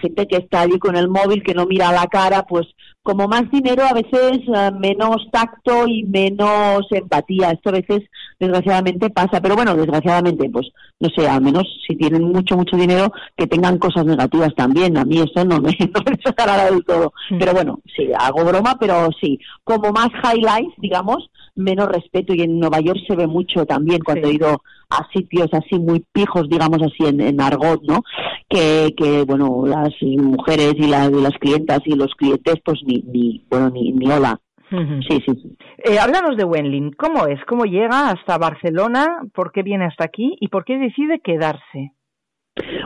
gente 0.00 0.26
que 0.26 0.36
está 0.36 0.62
allí 0.62 0.78
con 0.78 0.96
el 0.96 1.08
móvil, 1.08 1.42
que 1.42 1.52
no 1.52 1.66
mira 1.66 1.90
a 1.90 1.92
la 1.92 2.06
cara, 2.06 2.44
pues 2.44 2.66
como 3.04 3.28
más 3.28 3.50
dinero, 3.52 3.84
a 3.84 3.92
veces 3.92 4.40
eh, 4.48 4.70
menos 4.80 5.28
tacto 5.30 5.86
y 5.86 6.04
menos 6.04 6.86
empatía. 6.90 7.50
Esto 7.50 7.68
a 7.68 7.72
veces, 7.72 8.00
desgraciadamente, 8.40 9.10
pasa. 9.10 9.42
Pero 9.42 9.56
bueno, 9.56 9.76
desgraciadamente, 9.76 10.48
pues 10.48 10.68
no 10.98 11.10
sé, 11.14 11.28
al 11.28 11.42
menos 11.42 11.64
si 11.86 11.96
tienen 11.96 12.24
mucho, 12.24 12.56
mucho 12.56 12.78
dinero, 12.78 13.12
que 13.36 13.46
tengan 13.46 13.76
cosas 13.76 14.06
negativas 14.06 14.54
también. 14.56 14.96
A 14.96 15.04
mí 15.04 15.18
eso 15.18 15.44
no 15.44 15.60
me, 15.60 15.76
no 15.94 16.00
me 16.02 16.70
del 16.70 16.84
todo. 16.86 17.12
Mm. 17.28 17.38
Pero 17.38 17.52
bueno, 17.52 17.80
sí, 17.94 18.08
hago 18.18 18.42
broma, 18.42 18.78
pero 18.80 19.10
sí. 19.20 19.38
Como 19.64 19.92
más 19.92 20.08
highlights, 20.24 20.74
digamos, 20.78 21.28
menos 21.54 21.88
respeto. 21.88 22.32
Y 22.32 22.40
en 22.40 22.58
Nueva 22.58 22.80
York 22.80 23.00
se 23.06 23.16
ve 23.16 23.26
mucho 23.26 23.66
también 23.66 24.00
cuando 24.02 24.28
he 24.28 24.32
ido 24.32 24.62
a 24.98 25.08
sitios 25.12 25.48
así 25.52 25.78
muy 25.78 26.04
pijos, 26.12 26.48
digamos 26.48 26.80
así, 26.82 27.08
en, 27.08 27.20
en 27.20 27.40
argot, 27.40 27.82
¿no? 27.82 28.02
Que, 28.48 28.94
que, 28.96 29.24
bueno, 29.24 29.64
las 29.66 29.92
mujeres 30.02 30.74
y, 30.76 30.86
las 30.86 31.38
clientas 31.40 31.80
y 31.84 31.96
los 31.96 32.14
clientes, 32.14 32.56
pues 32.64 32.80
ni, 32.86 33.02
ni 33.02 33.44
bueno, 33.50 33.70
ni, 33.70 33.92
ni 33.92 34.10
hola. 34.10 34.38
Sí, 34.70 35.22
sí. 35.24 35.34
sí. 35.40 35.56
Eh, 35.84 35.98
háblanos 35.98 36.36
de 36.36 36.44
Wenlin. 36.44 36.92
¿Cómo 36.92 37.26
es? 37.26 37.38
¿Cómo 37.46 37.64
llega 37.64 38.10
hasta 38.10 38.38
Barcelona? 38.38 39.22
¿Por 39.32 39.52
qué 39.52 39.62
viene 39.62 39.84
hasta 39.84 40.04
aquí? 40.04 40.36
¿Y 40.40 40.48
por 40.48 40.64
qué 40.64 40.78
decide 40.78 41.20
quedarse? 41.20 41.92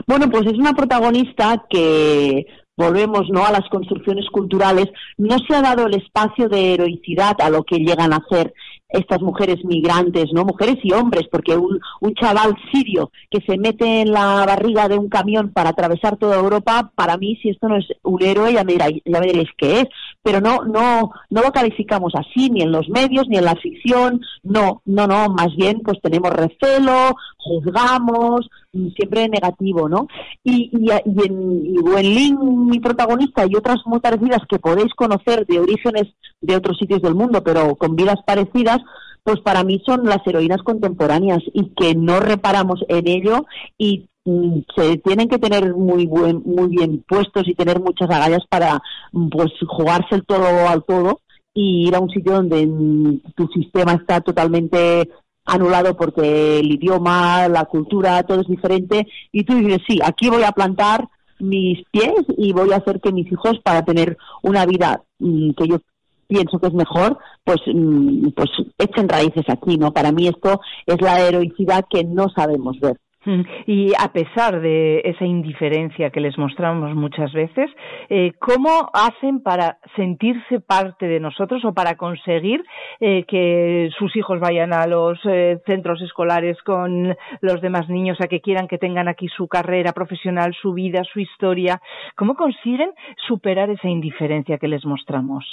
Bueno, 0.07 0.29
pues 0.29 0.45
es 0.45 0.53
una 0.53 0.73
protagonista 0.73 1.65
que 1.69 2.45
volvemos 2.75 3.29
no 3.29 3.45
a 3.45 3.51
las 3.51 3.67
construcciones 3.69 4.25
culturales, 4.31 4.85
no 5.17 5.37
se 5.39 5.55
ha 5.55 5.61
dado 5.61 5.85
el 5.85 5.95
espacio 5.95 6.47
de 6.47 6.73
heroicidad 6.73 7.35
a 7.41 7.49
lo 7.49 7.63
que 7.63 7.77
llegan 7.77 8.13
a 8.13 8.17
hacer 8.25 8.53
estas 8.89 9.21
mujeres 9.21 9.63
migrantes, 9.63 10.25
¿no? 10.33 10.45
Mujeres 10.45 10.77
y 10.83 10.91
hombres, 10.93 11.27
porque 11.31 11.55
un, 11.55 11.79
un 12.01 12.13
chaval 12.15 12.55
sirio 12.71 13.11
que 13.29 13.39
se 13.41 13.57
mete 13.57 14.01
en 14.01 14.11
la 14.11 14.45
barriga 14.45 14.87
de 14.87 14.97
un 14.97 15.09
camión 15.09 15.51
para 15.51 15.69
atravesar 15.69 16.17
toda 16.17 16.37
Europa, 16.37 16.91
para 16.95 17.17
mí, 17.17 17.37
si 17.41 17.49
esto 17.49 17.67
no 17.69 17.77
es 17.77 17.85
un 18.03 18.21
héroe, 18.23 18.53
ya 18.53 18.63
me, 18.63 18.75
ya 18.75 19.19
me 19.19 19.27
diréis 19.27 19.49
qué 19.57 19.81
es. 19.81 19.87
Pero 20.21 20.41
no, 20.41 20.65
no, 20.65 21.11
no 21.29 21.41
lo 21.41 21.51
calificamos 21.51 22.13
así, 22.15 22.49
ni 22.49 22.61
en 22.61 22.71
los 22.71 22.89
medios, 22.89 23.27
ni 23.29 23.37
en 23.37 23.45
la 23.45 23.55
ficción, 23.55 24.21
no, 24.43 24.81
no, 24.85 25.07
no, 25.07 25.29
más 25.29 25.55
bien 25.55 25.81
pues 25.83 25.99
tenemos 26.01 26.31
recelo, 26.31 27.15
juzgamos, 27.37 28.49
siempre 28.95 29.29
negativo, 29.29 29.87
¿no? 29.87 30.07
Y, 30.43 30.69
y, 30.73 30.89
y 30.89 31.25
en 31.25 31.65
y 31.65 31.79
Wenlin, 31.79 32.67
mi 32.67 32.79
protagonista, 32.79 33.45
y 33.45 33.55
otras 33.55 33.77
muy 33.85 33.99
parecidas 33.99 34.41
que 34.49 34.59
podéis 34.59 34.93
conocer 34.93 35.45
de 35.45 35.59
orígenes 35.59 36.07
de 36.41 36.55
otros 36.55 36.77
sitios 36.77 37.01
del 37.01 37.15
mundo, 37.15 37.43
pero 37.43 37.75
con 37.75 37.95
vidas 37.95 38.19
parecidas, 38.25 38.79
pues 39.23 39.39
para 39.41 39.63
mí 39.63 39.81
son 39.85 40.05
las 40.05 40.25
heroínas 40.25 40.63
contemporáneas 40.63 41.39
y 41.53 41.69
que 41.75 41.95
no 41.95 42.19
reparamos 42.19 42.83
en 42.87 43.07
ello 43.07 43.45
y 43.77 43.99
mm, 43.99 44.08
se 44.25 44.97
tienen 44.97 45.27
que 45.27 45.39
tener 45.39 45.73
muy 45.73 46.05
buen, 46.05 46.41
muy 46.45 46.69
bien 46.69 47.03
puestos 47.07 47.47
y 47.47 47.55
tener 47.55 47.79
muchas 47.79 48.09
agallas 48.09 48.45
para 48.49 48.81
mm, 49.11 49.29
pues 49.29 49.51
jugarse 49.67 50.15
el 50.15 50.25
todo 50.25 50.67
al 50.67 50.83
todo 50.83 51.21
y 51.53 51.87
ir 51.87 51.95
a 51.95 51.99
un 51.99 52.09
sitio 52.09 52.33
donde 52.33 52.65
mm, 52.65 53.21
tu 53.35 53.47
sistema 53.47 53.93
está 53.93 54.21
totalmente 54.21 55.09
anulado 55.45 55.97
porque 55.97 56.59
el 56.59 56.71
idioma, 56.71 57.47
la 57.47 57.65
cultura, 57.65 58.23
todo 58.23 58.41
es 58.41 58.47
diferente 58.47 59.07
y 59.31 59.43
tú 59.43 59.55
dices, 59.55 59.79
sí, 59.87 59.99
aquí 60.03 60.29
voy 60.29 60.43
a 60.43 60.51
plantar 60.51 61.07
mis 61.39 61.79
pies 61.91 62.25
y 62.37 62.51
voy 62.51 62.71
a 62.71 62.77
hacer 62.77 62.99
que 62.99 63.11
mis 63.11 63.31
hijos 63.31 63.59
para 63.63 63.83
tener 63.83 64.17
una 64.43 64.65
vida 64.65 65.01
que 65.17 65.67
yo 65.67 65.79
pienso 66.27 66.59
que 66.59 66.67
es 66.67 66.73
mejor, 66.73 67.17
pues, 67.43 67.59
mm, 67.65 68.29
pues 68.35 68.49
echen 68.77 69.09
raíces 69.09 69.45
aquí, 69.47 69.77
¿no? 69.77 69.91
Para 69.91 70.11
mí 70.11 70.27
esto 70.27 70.61
es 70.85 71.01
la 71.01 71.19
heroicidad 71.21 71.85
que 71.89 72.03
no 72.03 72.29
sabemos 72.29 72.79
ver. 72.79 72.97
Y 73.67 73.91
a 73.97 74.11
pesar 74.11 74.61
de 74.61 75.01
esa 75.05 75.25
indiferencia 75.25 76.09
que 76.09 76.19
les 76.19 76.37
mostramos 76.37 76.95
muchas 76.95 77.31
veces, 77.33 77.69
eh, 78.09 78.33
¿cómo 78.39 78.89
hacen 78.93 79.41
para 79.41 79.79
sentirse 79.95 80.59
parte 80.59 81.07
de 81.07 81.19
nosotros 81.19 81.63
o 81.65 81.73
para 81.73 81.95
conseguir 81.95 82.63
eh, 82.99 83.25
que 83.27 83.89
sus 83.97 84.15
hijos 84.15 84.39
vayan 84.39 84.73
a 84.73 84.87
los 84.87 85.19
eh, 85.25 85.59
centros 85.65 86.01
escolares 86.01 86.57
con 86.63 87.15
los 87.41 87.61
demás 87.61 87.89
niños, 87.89 88.17
a 88.21 88.27
que 88.27 88.41
quieran 88.41 88.67
que 88.67 88.77
tengan 88.77 89.07
aquí 89.07 89.27
su 89.27 89.47
carrera 89.47 89.93
profesional, 89.93 90.55
su 90.61 90.73
vida, 90.73 91.03
su 91.11 91.19
historia? 91.19 91.81
¿Cómo 92.15 92.35
consiguen 92.35 92.91
superar 93.27 93.69
esa 93.69 93.87
indiferencia 93.87 94.57
que 94.57 94.67
les 94.67 94.85
mostramos? 94.85 95.45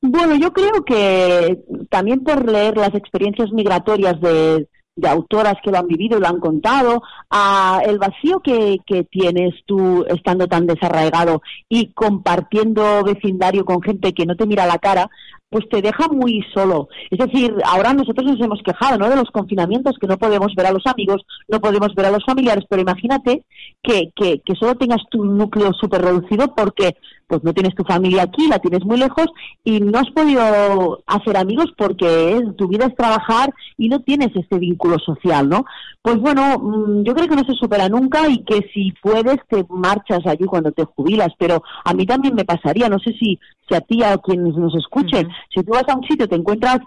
Bueno, 0.00 0.36
yo 0.36 0.52
creo 0.52 0.84
que 0.84 1.58
también 1.90 2.22
por 2.22 2.48
leer 2.48 2.76
las 2.76 2.94
experiencias 2.94 3.50
migratorias 3.50 4.20
de, 4.20 4.68
autoras 5.04 5.56
que 5.62 5.70
lo 5.70 5.78
han 5.78 5.86
vivido 5.86 6.16
y 6.16 6.20
lo 6.20 6.28
han 6.28 6.40
contado, 6.40 7.02
a 7.30 7.80
el 7.84 7.98
vacío 7.98 8.40
que, 8.40 8.78
que 8.86 9.04
tienes 9.04 9.54
tú 9.66 10.04
estando 10.08 10.46
tan 10.46 10.66
desarraigado 10.66 11.42
y 11.68 11.92
compartiendo 11.92 13.02
vecindario 13.04 13.64
con 13.64 13.82
gente 13.82 14.14
que 14.14 14.26
no 14.26 14.36
te 14.36 14.46
mira 14.46 14.66
la 14.66 14.78
cara, 14.78 15.10
pues 15.48 15.68
te 15.68 15.80
deja 15.80 16.08
muy 16.08 16.44
solo. 16.52 16.88
Es 17.10 17.18
decir, 17.18 17.54
ahora 17.64 17.94
nosotros 17.94 18.26
nos 18.26 18.40
hemos 18.40 18.60
quejado, 18.62 18.98
¿no? 18.98 19.08
De 19.08 19.16
los 19.16 19.30
confinamientos, 19.30 19.96
que 20.00 20.06
no 20.06 20.18
podemos 20.18 20.54
ver 20.56 20.66
a 20.66 20.72
los 20.72 20.86
amigos, 20.86 21.24
no 21.48 21.60
podemos 21.60 21.94
ver 21.94 22.06
a 22.06 22.10
los 22.10 22.24
familiares, 22.24 22.64
pero 22.68 22.82
imagínate 22.82 23.44
que, 23.82 24.10
que, 24.14 24.40
que 24.44 24.54
solo 24.54 24.74
tengas 24.74 25.02
tu 25.10 25.24
núcleo 25.24 25.72
súper 25.72 26.02
reducido 26.02 26.54
porque 26.54 26.96
pues 27.26 27.42
no 27.42 27.52
tienes 27.52 27.74
tu 27.74 27.84
familia 27.84 28.22
aquí, 28.22 28.46
la 28.48 28.58
tienes 28.58 28.84
muy 28.84 28.98
lejos 28.98 29.26
y 29.64 29.80
no 29.80 29.98
has 29.98 30.10
podido 30.10 31.02
hacer 31.06 31.36
amigos 31.36 31.72
porque 31.76 32.40
tu 32.56 32.68
vida 32.68 32.86
es 32.86 32.94
trabajar 32.94 33.52
y 33.76 33.88
no 33.88 34.00
tienes 34.00 34.28
este 34.34 34.58
vínculo 34.58 34.98
social, 34.98 35.48
¿no? 35.48 35.64
Pues 36.02 36.18
bueno, 36.18 36.58
mm, 36.58 37.02
yo 37.02 37.14
creo 37.14 37.28
que 37.28 37.36
no 37.36 37.44
se 37.44 37.54
supera 37.54 37.88
nunca 37.88 38.28
y 38.28 38.44
que 38.44 38.68
si 38.72 38.92
puedes 39.02 39.38
te 39.48 39.64
marchas 39.68 40.20
allí 40.26 40.44
cuando 40.44 40.70
te 40.72 40.84
jubilas, 40.84 41.32
pero 41.38 41.62
a 41.84 41.94
mí 41.94 42.06
también 42.06 42.34
me 42.34 42.44
pasaría, 42.44 42.88
no 42.88 42.98
sé 42.98 43.12
si, 43.18 43.38
si 43.68 43.74
a 43.74 43.80
ti 43.80 44.02
a 44.02 44.16
quienes 44.18 44.54
nos 44.54 44.74
escuchen, 44.76 45.28
si 45.54 45.62
tú 45.62 45.72
vas 45.72 45.88
a 45.88 45.96
un 45.96 46.06
sitio 46.06 46.28
te 46.28 46.36
encuentras 46.36 46.78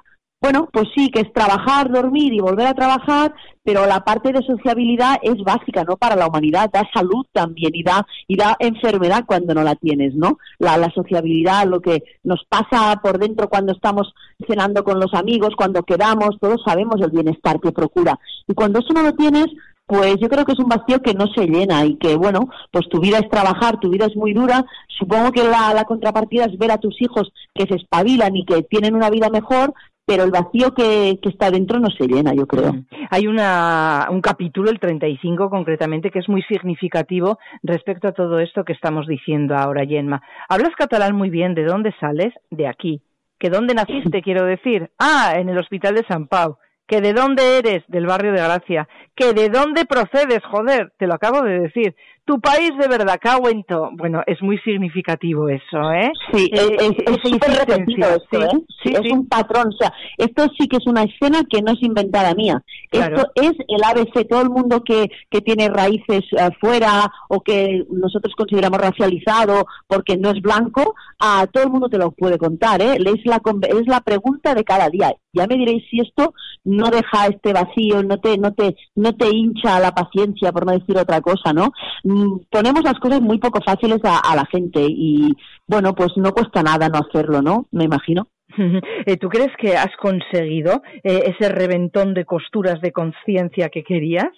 bueno, 0.41 0.69
pues 0.71 0.87
sí, 0.95 1.09
que 1.09 1.19
es 1.21 1.33
trabajar, 1.33 1.91
dormir 1.91 2.33
y 2.33 2.39
volver 2.39 2.67
a 2.67 2.73
trabajar, 2.73 3.33
pero 3.63 3.85
la 3.85 4.05
parte 4.05 4.31
de 4.31 4.41
sociabilidad 4.41 5.17
es 5.21 5.35
básica, 5.43 5.83
¿no? 5.83 5.97
Para 5.97 6.15
la 6.15 6.27
humanidad, 6.27 6.69
da 6.71 6.87
salud 6.93 7.25
también 7.33 7.71
y 7.73 7.83
da, 7.83 8.07
y 8.25 8.37
da 8.37 8.55
enfermedad 8.59 9.25
cuando 9.27 9.53
no 9.53 9.63
la 9.63 9.75
tienes, 9.75 10.15
¿no? 10.15 10.37
La, 10.57 10.77
la 10.77 10.89
sociabilidad, 10.91 11.67
lo 11.67 11.81
que 11.81 12.03
nos 12.23 12.45
pasa 12.47 12.99
por 13.03 13.19
dentro 13.19 13.49
cuando 13.49 13.73
estamos 13.73 14.13
cenando 14.47 14.85
con 14.85 14.99
los 14.99 15.13
amigos, 15.13 15.55
cuando 15.57 15.83
quedamos, 15.83 16.37
todos 16.39 16.61
sabemos 16.65 17.01
el 17.01 17.11
bienestar 17.11 17.59
que 17.59 17.73
procura. 17.73 18.17
Y 18.47 18.53
cuando 18.53 18.79
eso 18.79 18.93
no 18.93 19.03
lo 19.03 19.13
tienes, 19.13 19.47
pues 19.89 20.17
yo 20.21 20.29
creo 20.29 20.45
que 20.45 20.53
es 20.53 20.59
un 20.59 20.69
vacío 20.69 21.01
que 21.01 21.15
no 21.15 21.25
se 21.35 21.47
llena 21.47 21.83
y 21.83 21.95
que, 21.95 22.15
bueno, 22.15 22.47
pues 22.71 22.87
tu 22.89 22.99
vida 22.99 23.17
es 23.17 23.27
trabajar, 23.27 23.79
tu 23.79 23.89
vida 23.89 24.05
es 24.05 24.15
muy 24.15 24.33
dura. 24.33 24.63
Supongo 24.87 25.31
que 25.31 25.43
la, 25.43 25.73
la 25.73 25.83
contrapartida 25.85 26.45
es 26.45 26.57
ver 26.59 26.71
a 26.71 26.77
tus 26.77 27.01
hijos 27.01 27.31
que 27.55 27.65
se 27.65 27.75
espabilan 27.75 28.35
y 28.35 28.45
que 28.45 28.61
tienen 28.61 28.95
una 28.95 29.09
vida 29.09 29.29
mejor, 29.29 29.73
pero 30.09 30.23
el 30.23 30.31
vacío 30.31 30.73
que, 30.73 31.19
que, 31.21 31.29
está 31.29 31.51
dentro 31.51 31.79
no 31.79 31.89
se 31.91 32.07
llena, 32.07 32.33
yo 32.33 32.47
creo. 32.47 32.73
Mm. 32.73 32.85
Hay 33.11 33.27
una, 33.27 34.07
un 34.09 34.21
capítulo, 34.21 34.71
el 34.71 34.79
35 34.79 35.51
concretamente, 35.51 36.09
que 36.09 36.17
es 36.17 36.27
muy 36.27 36.41
significativo 36.43 37.37
respecto 37.61 38.07
a 38.07 38.13
todo 38.13 38.39
esto 38.39 38.63
que 38.63 38.73
estamos 38.73 39.05
diciendo 39.05 39.55
ahora, 39.55 39.83
Yenma. 39.83 40.23
Hablas 40.49 40.75
catalán 40.75 41.15
muy 41.15 41.29
bien, 41.29 41.53
¿de 41.53 41.63
dónde 41.63 41.93
sales? 41.99 42.33
De 42.49 42.67
aquí. 42.67 43.03
¿Que 43.37 43.51
dónde 43.51 43.75
naciste, 43.75 44.23
quiero 44.23 44.45
decir? 44.45 44.89
Ah, 44.97 45.33
en 45.37 45.47
el 45.47 45.59
Hospital 45.59 45.93
de 45.93 46.05
San 46.07 46.27
Pau. 46.27 46.57
¿Que 46.87 47.01
de 47.01 47.13
dónde 47.13 47.59
eres? 47.59 47.83
Del 47.87 48.07
barrio 48.07 48.31
de 48.31 48.41
Gracia. 48.41 48.87
¿Que 49.15 49.33
de 49.33 49.49
dónde 49.49 49.85
procedes? 49.85 50.43
Joder, 50.43 50.91
te 50.97 51.05
lo 51.05 51.13
acabo 51.13 51.43
de 51.43 51.59
decir 51.59 51.95
tu 52.29 52.39
país 52.39 52.71
de 52.79 52.87
verdad, 52.87 53.17
Cahuento. 53.19 53.89
Bueno, 53.93 54.21
es 54.27 54.39
muy 54.43 54.59
significativo 54.59 55.49
eso, 55.49 55.91
¿eh? 55.91 56.11
Sí, 56.31 56.47
eh, 56.53 56.77
es, 56.79 56.91
es, 57.23 57.57
repetido 57.57 58.07
esto, 58.07 58.43
¿eh? 58.43 58.65
Sí, 58.83 58.93
es 58.93 59.11
un 59.11 59.27
patrón. 59.27 59.69
O 59.69 59.71
sea, 59.71 59.91
esto 60.15 60.43
sí 60.55 60.67
que 60.67 60.77
es 60.77 60.85
una 60.85 61.01
escena 61.01 61.41
que 61.49 61.63
no 61.63 61.71
es 61.71 61.81
inventada 61.81 62.35
mía. 62.35 62.61
Esto 62.91 63.31
es 63.33 63.53
el 63.67 63.83
ABC. 63.83 64.27
Todo 64.29 64.43
el 64.43 64.51
mundo 64.51 64.83
que, 64.83 65.09
que 65.31 65.41
tiene 65.41 65.69
raíces 65.69 66.23
afuera 66.39 67.11
o 67.29 67.41
que 67.41 67.83
nosotros 67.89 68.35
consideramos 68.37 68.79
racializado 68.79 69.65
porque 69.87 70.15
no 70.15 70.29
es 70.29 70.39
blanco, 70.39 70.93
a 71.17 71.47
todo 71.47 71.63
el 71.63 71.71
mundo 71.71 71.89
te 71.89 71.97
lo 71.97 72.11
puede 72.11 72.37
contar, 72.37 72.79
¿eh? 72.83 72.97
Es 72.97 73.25
la, 73.25 73.41
es 73.69 73.87
la 73.87 74.01
pregunta 74.01 74.53
de 74.53 74.63
cada 74.63 74.87
día. 74.89 75.15
Ya 75.33 75.47
me 75.47 75.55
diréis 75.55 75.83
si 75.89 75.99
esto 75.99 76.33
no 76.63 76.89
deja 76.89 77.27
este 77.27 77.53
vacío, 77.53 78.03
no 78.03 78.19
te, 78.19 78.37
no 78.37 78.53
te, 78.53 78.75
no 78.95 79.15
te 79.15 79.29
hincha 79.29 79.79
la 79.79 79.91
paciencia, 79.91 80.51
por 80.51 80.65
no 80.65 80.73
decir 80.73 80.97
otra 80.97 81.21
cosa, 81.21 81.53
¿no? 81.53 81.71
Mm, 82.19 82.39
ponemos 82.49 82.83
las 82.83 82.99
cosas 82.99 83.21
muy 83.21 83.37
poco 83.37 83.61
fáciles 83.61 83.99
a, 84.03 84.35
la 84.35 84.45
gente 84.45 84.81
y, 84.81 85.33
bueno, 85.67 85.95
pues 85.95 86.11
no 86.17 86.33
cuesta 86.33 86.61
nada 86.61 86.89
no 86.89 86.99
hacerlo, 86.99 87.41
¿no? 87.41 87.67
Me 87.71 87.85
imagino. 87.85 88.27
Eh, 89.05 89.15
¿Tú 89.17 89.29
crees 89.29 89.51
que 89.57 89.77
has 89.77 89.95
conseguido 90.01 90.81
eh, 91.03 91.31
ese 91.31 91.49
reventón 91.49 92.13
de 92.13 92.25
costuras 92.25 92.81
de 92.81 92.91
conciencia 92.91 93.69
que 93.69 93.83
querías? 93.83 94.29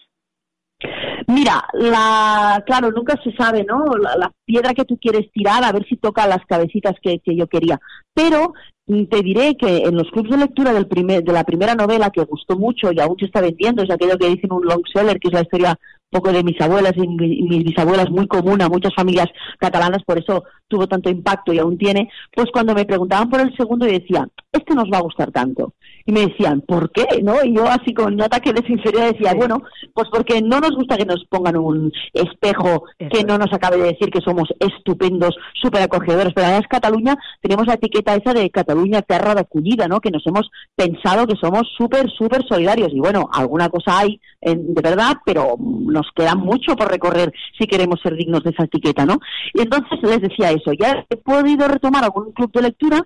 Mira, 1.28 1.64
la, 1.74 2.64
claro, 2.66 2.92
nunca 2.92 3.16
se 3.24 3.32
sabe, 3.34 3.64
¿no? 3.64 3.86
La, 3.98 4.32
piedra 4.46 4.74
que 4.74 4.86
tú 4.86 4.98
quieres 4.98 5.32
tirar, 5.32 5.64
a 5.64 5.72
ver 5.72 5.86
si 5.88 5.96
toca 5.98 6.28
las 6.28 6.46
cabecitas 6.46 6.96
que, 7.02 7.20
que 7.20 7.36
yo 7.36 7.48
quería. 7.48 7.80
Pero 8.14 8.54
mm, 8.88 9.06
te 9.06 9.22
diré 9.24 9.56
que 9.56 9.78
en 9.78 9.96
los 9.96 10.10
clubes 10.12 10.32
de 10.32 10.38
lectura 10.38 10.74
del 10.74 10.88
primer, 10.88 11.24
de 11.24 11.34
la 11.34 11.44
primera 11.44 11.74
novela 11.74 12.12
que 12.12 12.24
gustó 12.26 12.58
mucho 12.58 12.92
y 12.92 13.00
aún 13.00 13.18
se 13.18 13.26
está 13.26 13.42
vendiendo, 13.42 13.82
es 13.82 13.90
aquello 13.90 14.18
que 14.18 14.30
dicen 14.30 14.52
un 14.52 14.66
long 14.66 14.84
seller, 14.94 15.20
que 15.20 15.30
es 15.30 15.34
la 15.34 15.42
historia 15.42 15.80
poco 16.12 16.32
de 16.32 16.44
mis 16.44 16.60
abuelas 16.62 16.94
y 16.96 17.08
mis 17.08 17.64
bisabuelas, 17.64 18.10
muy 18.10 18.28
común 18.28 18.62
a 18.62 18.70
muchas 18.70 18.94
familias 18.94 19.28
catalanas, 19.58 20.04
por 20.04 20.20
eso 20.20 20.44
tuvo 20.72 20.88
tanto 20.88 21.10
impacto 21.10 21.54
y 21.54 21.60
aún 21.60 21.78
tiene, 21.78 22.10
pues 22.34 22.48
cuando 22.52 22.74
me 22.74 22.86
preguntaban 22.86 23.30
por 23.30 23.42
el 23.42 23.56
segundo 23.56 23.86
y 23.86 24.00
decía, 24.00 24.28
este 24.52 24.74
nos 24.74 24.86
va 24.86 24.98
a 24.98 25.02
gustar 25.02 25.32
tanto. 25.32 25.74
Y 26.06 26.14
me 26.14 26.22
decían, 26.22 26.62
¿por 26.62 26.92
qué? 26.92 27.06
¿No? 27.22 27.36
Y 27.44 27.56
yo 27.56 27.68
así 27.68 27.94
con 27.94 28.14
un 28.16 28.22
ataque 28.22 28.54
de 28.54 28.66
sinceridad 28.66 29.12
decía, 29.12 29.34
bueno, 29.36 29.62
pues 29.94 30.08
porque 30.12 30.42
no 30.42 30.60
nos 30.60 30.72
gusta 30.72 30.98
que 30.98 31.06
nos 31.06 31.24
pongan 31.26 31.58
un 31.58 31.92
espejo 32.14 32.86
que 32.98 33.24
no 33.24 33.38
nos 33.38 33.54
acabe 33.54 33.78
de 33.78 33.92
decir 33.92 34.10
que 34.10 34.22
somos 34.22 34.50
estupendos, 34.60 35.36
súper 35.62 35.84
acogedores, 35.84 36.34
pero 36.34 36.48
además 36.48 36.68
Cataluña 36.68 37.16
tenemos 37.42 37.68
la 37.68 37.76
etiqueta 37.76 38.16
esa 38.16 38.34
de 38.34 38.50
Cataluña 38.50 39.04
tierra 39.04 39.36
de 39.36 39.42
acogida, 39.42 39.88
¿no? 39.88 40.00
Que 40.00 40.10
nos 40.10 40.26
hemos 40.26 40.50
pensado 40.76 41.28
que 41.28 41.36
somos 41.36 41.64
súper, 41.78 42.10
súper 42.10 42.44
solidarios. 42.48 42.90
Y 42.94 43.00
bueno, 43.00 43.30
alguna 43.32 43.70
cosa 43.70 44.00
hay 44.00 44.20
de 44.42 44.82
verdad, 44.82 45.18
pero 45.24 45.56
nos 45.60 46.08
queda 46.16 46.34
mucho 46.34 46.76
por 46.76 46.90
recorrer 46.90 47.32
si 47.60 47.68
queremos 47.68 48.02
ser 48.02 48.16
dignos 48.16 48.44
de 48.44 48.50
esa 48.50 48.64
etiqueta, 48.64 49.06
¿no? 49.06 49.20
Y 49.54 49.62
entonces 49.62 50.00
les 50.02 50.22
decía 50.22 50.50
eso, 50.50 50.61
ya 50.78 51.06
he 51.10 51.18
podido 51.18 51.68
retomar 51.68 52.04
algún 52.04 52.32
club 52.32 52.52
de 52.52 52.62
lectura 52.62 53.04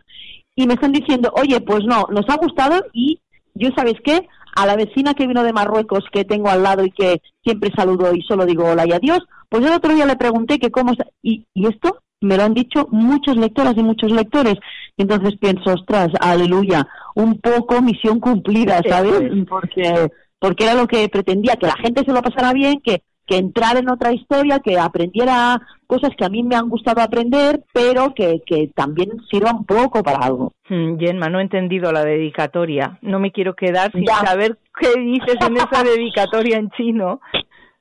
y 0.56 0.68
me 0.68 0.76
están 0.76 0.92
diciendo, 0.92 1.32
oye, 1.36 1.60
pues 1.62 1.84
no, 1.86 2.06
nos 2.12 2.28
ha 2.30 2.38
gustado 2.38 2.84
y 2.94 3.20
yo, 3.54 3.70
¿sabes 3.76 3.96
qué? 4.04 4.28
A 4.56 4.66
la 4.66 4.76
vecina 4.76 5.14
que 5.14 5.28
vino 5.28 5.44
de 5.44 5.54
Marruecos, 5.54 6.06
que 6.12 6.26
tengo 6.26 6.50
al 6.50 6.64
lado 6.64 6.86
y 6.86 6.92
que 6.92 7.22
siempre 7.44 7.72
saludo 7.76 8.14
y 8.14 8.22
solo 8.22 8.46
digo 8.46 8.66
hola 8.66 8.86
y 8.88 8.94
adiós, 8.94 9.20
pues 9.50 9.66
el 9.66 9.74
otro 9.74 9.94
día 9.94 10.06
le 10.06 10.16
pregunté 10.16 10.60
que 10.60 10.72
cómo... 10.72 10.94
Y, 11.22 11.46
y 11.54 11.68
esto 11.68 12.00
me 12.22 12.38
lo 12.38 12.44
han 12.44 12.54
dicho 12.54 12.88
muchas 12.92 13.36
lectoras 13.36 13.76
y 13.78 13.84
muchos 13.84 14.12
lectores. 14.12 14.56
Entonces 14.98 15.38
pienso, 15.40 15.74
ostras, 15.74 16.10
aleluya, 16.20 16.88
un 17.16 17.40
poco 17.40 17.82
misión 17.82 18.20
cumplida, 18.20 18.82
¿sabes? 18.88 19.46
Porque, 19.48 20.10
porque 20.40 20.64
era 20.64 20.74
lo 20.74 20.88
que 20.88 21.08
pretendía, 21.10 21.56
que 21.56 21.68
la 21.68 21.78
gente 21.78 22.04
se 22.06 22.14
lo 22.14 22.22
pasara 22.22 22.54
bien, 22.54 22.82
que 22.82 23.04
que 23.26 23.38
entrar 23.38 23.78
en 23.78 23.90
otra 23.90 24.14
historia, 24.14 24.60
que 24.60 24.78
aprendiera 24.78 25.62
cosas 25.88 26.12
que 26.18 26.26
a 26.26 26.30
mí 26.30 26.44
me 26.44 26.56
han 26.56 26.70
gustado 26.70 27.02
aprender, 27.02 27.64
pero 27.74 28.14
que, 28.14 28.42
que 28.46 28.70
también 28.76 29.12
sirva 29.30 29.52
un 29.52 29.66
poco 29.66 30.04
para 30.04 30.26
algo. 30.26 30.52
Mm, 30.70 30.98
Gemma, 30.98 31.30
no 31.30 31.40
he 31.40 31.44
entendido 31.44 31.92
la 31.92 32.04
dedicatoria. 32.04 32.98
No 33.02 33.20
me 33.20 33.32
quiero 33.32 33.56
quedar 33.56 33.92
sin 33.92 34.06
saber 34.06 34.58
qué 34.80 35.00
dices 35.00 35.38
en 35.42 35.58
esa 35.58 35.84
dedicatoria 35.96 36.58
en 36.58 36.70
chino. 36.72 37.20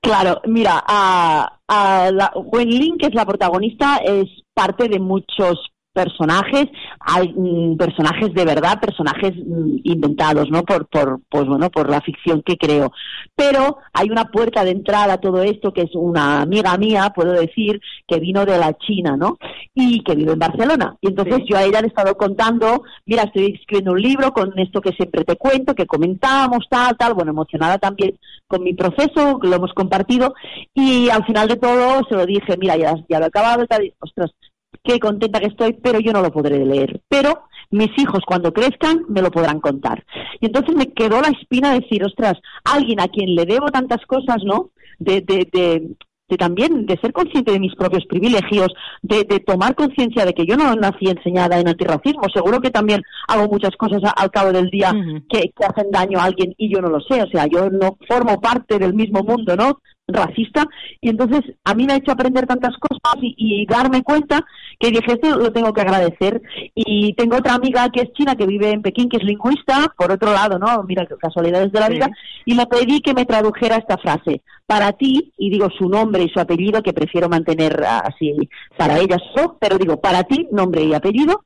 Claro, 0.01 0.43
mira, 0.45 0.83
a, 0.87 1.59
a 1.67 2.11
la, 2.11 2.33
Wen 2.35 2.69
Lin, 2.69 2.99
que 2.99 3.07
es 3.07 3.15
la 3.15 3.25
protagonista, 3.25 3.97
es 4.05 4.27
parte 4.53 4.89
de 4.89 5.01
muchos 5.01 5.71
personajes, 5.95 6.67
hay 7.01 7.33
mm, 7.35 7.77
personajes 7.77 8.35
de 8.35 8.45
verdad, 8.45 8.81
personajes 8.81 9.33
mm, 9.35 9.79
inventados, 9.85 10.51
¿no? 10.51 10.63
Por, 10.65 10.87
por, 10.89 11.21
pues 11.31 11.47
bueno, 11.47 11.71
por 11.71 11.89
la 11.89 12.01
ficción 12.03 12.43
que 12.43 12.57
creo. 12.57 12.93
Pero 13.35 13.79
hay 13.93 14.11
una 14.11 14.27
puerta 14.27 14.65
de 14.65 14.73
entrada 14.73 15.15
a 15.15 15.21
todo 15.21 15.43
esto 15.43 15.73
que 15.73 15.83
es 15.83 15.95
una 15.95 16.43
amiga 16.43 16.77
mía, 16.77 17.13
puedo 17.15 17.33
decir, 17.33 17.81
que 18.07 18.19
vino 18.19 18.45
de 18.45 18.59
la 18.59 18.75
China, 18.75 19.17
¿no? 19.17 19.39
Y 19.73 20.03
que 20.03 20.15
vive 20.15 20.33
en 20.33 20.39
Barcelona. 20.39 20.97
Y 21.01 21.09
entonces 21.09 21.39
yo 21.49 21.57
a 21.57 21.63
ella 21.63 21.81
le 21.81 21.87
he 21.87 21.89
estado 21.89 22.17
contando, 22.17 22.83
mira, 23.07 23.23
estoy 23.23 23.55
escribiendo 23.55 23.93
un 23.93 24.03
libro 24.03 24.33
con 24.33 24.53
esto 24.59 24.81
que 24.81 24.93
siempre 24.93 25.25
te 25.25 25.37
cuento, 25.37 25.75
que 25.75 25.87
comentábamos, 25.87 26.67
tal, 26.69 26.97
tal, 26.97 27.15
bueno, 27.15 27.31
emocionada 27.31 27.79
también 27.79 28.19
con 28.47 28.63
mi 28.63 28.75
proceso, 28.75 29.39
lo 29.41 29.57
hemos 29.57 29.73
compartido, 29.73 30.35
y 30.75 31.09
al 31.09 31.25
final 31.25 31.49
de 31.49 31.57
todo 31.57 32.03
se 32.09 32.15
lo 32.15 32.27
dije, 32.27 32.57
mira, 32.59 32.77
ya, 32.77 32.95
ya 33.09 33.19
lo 33.19 33.25
he 33.25 33.29
acabado, 33.29 33.67
tal, 33.67 33.93
ostras, 34.01 34.33
qué 34.83 34.99
contenta 34.99 35.41
que 35.41 35.47
estoy, 35.47 35.75
pero 35.75 36.01
yo 36.01 36.13
no 36.13 36.23
lo 36.23 36.33
podré 36.33 36.65
leer. 36.65 37.01
Pero 37.09 37.45
mis 37.71 37.91
hijos 37.99 38.21
cuando 38.27 38.53
crezcan 38.53 39.05
me 39.09 39.23
lo 39.23 39.31
podrán 39.31 39.61
contar. 39.61 40.05
Y 40.41 40.47
entonces 40.47 40.75
me 40.75 40.93
quedó 40.93 41.21
la 41.21 41.29
espina 41.29 41.73
de 41.73 41.81
decir, 41.81 42.05
ostras, 42.05 42.35
alguien 42.65 43.01
a 43.01 43.09
quien 43.09 43.35
le 43.35 43.45
debo 43.45 43.67
tantas 43.67 44.05
cosas, 44.07 44.39
¿no? 44.45 44.71
De, 44.99 45.21
de, 45.21 45.49
de, 45.53 45.97
de 46.29 46.37
también 46.37 46.87
de 46.87 46.97
ser 46.99 47.13
consciente 47.13 47.53
de 47.53 47.61
mis 47.61 47.75
propios 47.75 48.05
privilegios, 48.07 48.69
de, 49.03 49.25
de 49.25 49.41
tomar 49.41 49.75
conciencia 49.75 50.25
de 50.25 50.33
que 50.33 50.47
yo 50.47 50.57
no 50.57 50.75
nací 50.75 51.09
enseñada 51.09 51.59
en 51.59 51.69
antirracismo, 51.69 52.23
seguro 52.33 52.61
que 52.61 52.71
también 52.71 53.03
hago 53.29 53.49
muchas 53.49 53.77
cosas 53.77 54.01
al 54.17 54.31
cabo 54.31 54.53
del 54.53 54.71
día 54.71 54.93
que, 55.29 55.53
que, 55.55 55.65
hacen 55.65 55.91
daño 55.91 56.19
a 56.19 56.25
alguien 56.25 56.55
y 56.57 56.73
yo 56.73 56.81
no 56.81 56.89
lo 56.89 57.01
sé, 57.01 57.23
o 57.23 57.27
sea, 57.29 57.47
yo 57.47 57.69
no 57.71 57.99
formo 58.09 58.41
parte 58.41 58.79
del 58.79 58.95
mismo 58.95 59.23
mundo, 59.23 59.57
¿no? 59.57 59.81
Racista. 60.07 60.67
Y 61.01 61.09
entonces 61.09 61.41
a 61.65 61.75
mí 61.75 61.87
me 61.87 61.95
ha 61.95 61.97
hecho 61.97 62.13
aprender 62.13 62.47
tantas 62.47 62.75
cosas 62.79 63.17
y, 63.23 63.67
darme 63.67 64.03
cuenta 64.03 64.45
que 64.79 64.91
dije 64.91 65.13
esto 65.13 65.39
lo 65.39 65.53
tengo 65.53 65.73
que 65.73 65.81
agradecer. 65.81 66.43
Y 66.75 67.15
tengo 67.15 67.37
otra 67.37 67.55
amiga 67.55 67.89
que 67.91 68.03
es 68.03 68.13
china 68.13 68.37
que 68.37 68.47
vive 68.47 68.71
en 68.71 68.83
Pekín 68.83 69.09
que 69.09 69.17
es 69.17 69.25
lingüista 69.25 69.93
por 69.97 70.13
otro 70.13 70.33
lado 70.33 70.59
no 70.59 70.83
mira 70.85 71.07
casualidades 71.07 71.73
de 71.73 71.81
la 71.81 71.89
vida. 71.89 72.09
Y 72.45 72.55
le 72.55 72.67
pedí 72.67 73.01
que 73.01 73.15
me 73.15 73.25
tradujera 73.25 73.77
esta 73.77 73.99
frase 73.99 74.43
para 74.67 74.93
ti 74.93 75.33
y 75.37 75.51
digo 75.51 75.69
su 75.77 75.89
nombre 75.89 76.23
y 76.23 76.29
su 76.29 76.41
apellido 76.41 76.83
que 76.83 76.93
prefiero 76.93 77.29
mantener 77.29 77.83
así 77.85 78.35
para 78.77 78.99
ella 78.99 79.17
pero 79.61 79.79
digo 79.79 80.01
para 80.01 80.25
ti 80.25 80.49
nombre 80.51 80.85
y 80.85 80.95
apellido 80.95 81.45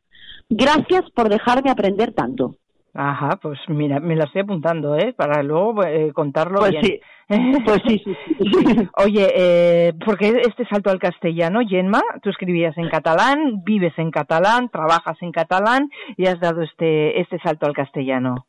gracias 0.48 1.02
por 1.14 1.28
dejarme 1.28 1.70
aprender 1.70 2.12
tanto 2.12 2.56
Ajá, 3.00 3.38
pues 3.40 3.60
mira, 3.68 4.00
me 4.00 4.16
la 4.16 4.24
estoy 4.24 4.40
apuntando, 4.40 4.96
¿eh? 4.96 5.14
Para 5.16 5.44
luego 5.44 5.84
eh, 5.84 6.10
contarlo 6.12 6.58
pues 6.58 6.72
bien. 6.72 6.82
Sí. 6.84 7.00
Pues 7.64 7.80
sí, 7.86 8.02
sí, 8.04 8.88
Oye, 8.96 9.28
eh, 9.36 9.92
¿por 10.04 10.18
qué 10.18 10.42
este 10.44 10.66
salto 10.66 10.90
al 10.90 10.98
castellano, 10.98 11.62
Yenma? 11.62 12.00
Tú 12.24 12.30
escribías 12.30 12.76
en 12.76 12.88
catalán, 12.88 13.62
vives 13.62 13.92
en 13.98 14.10
catalán, 14.10 14.68
trabajas 14.68 15.16
en 15.20 15.30
catalán 15.30 15.88
y 16.16 16.26
has 16.26 16.40
dado 16.40 16.62
este, 16.62 17.20
este 17.20 17.38
salto 17.38 17.66
al 17.66 17.72
castellano. 17.72 18.48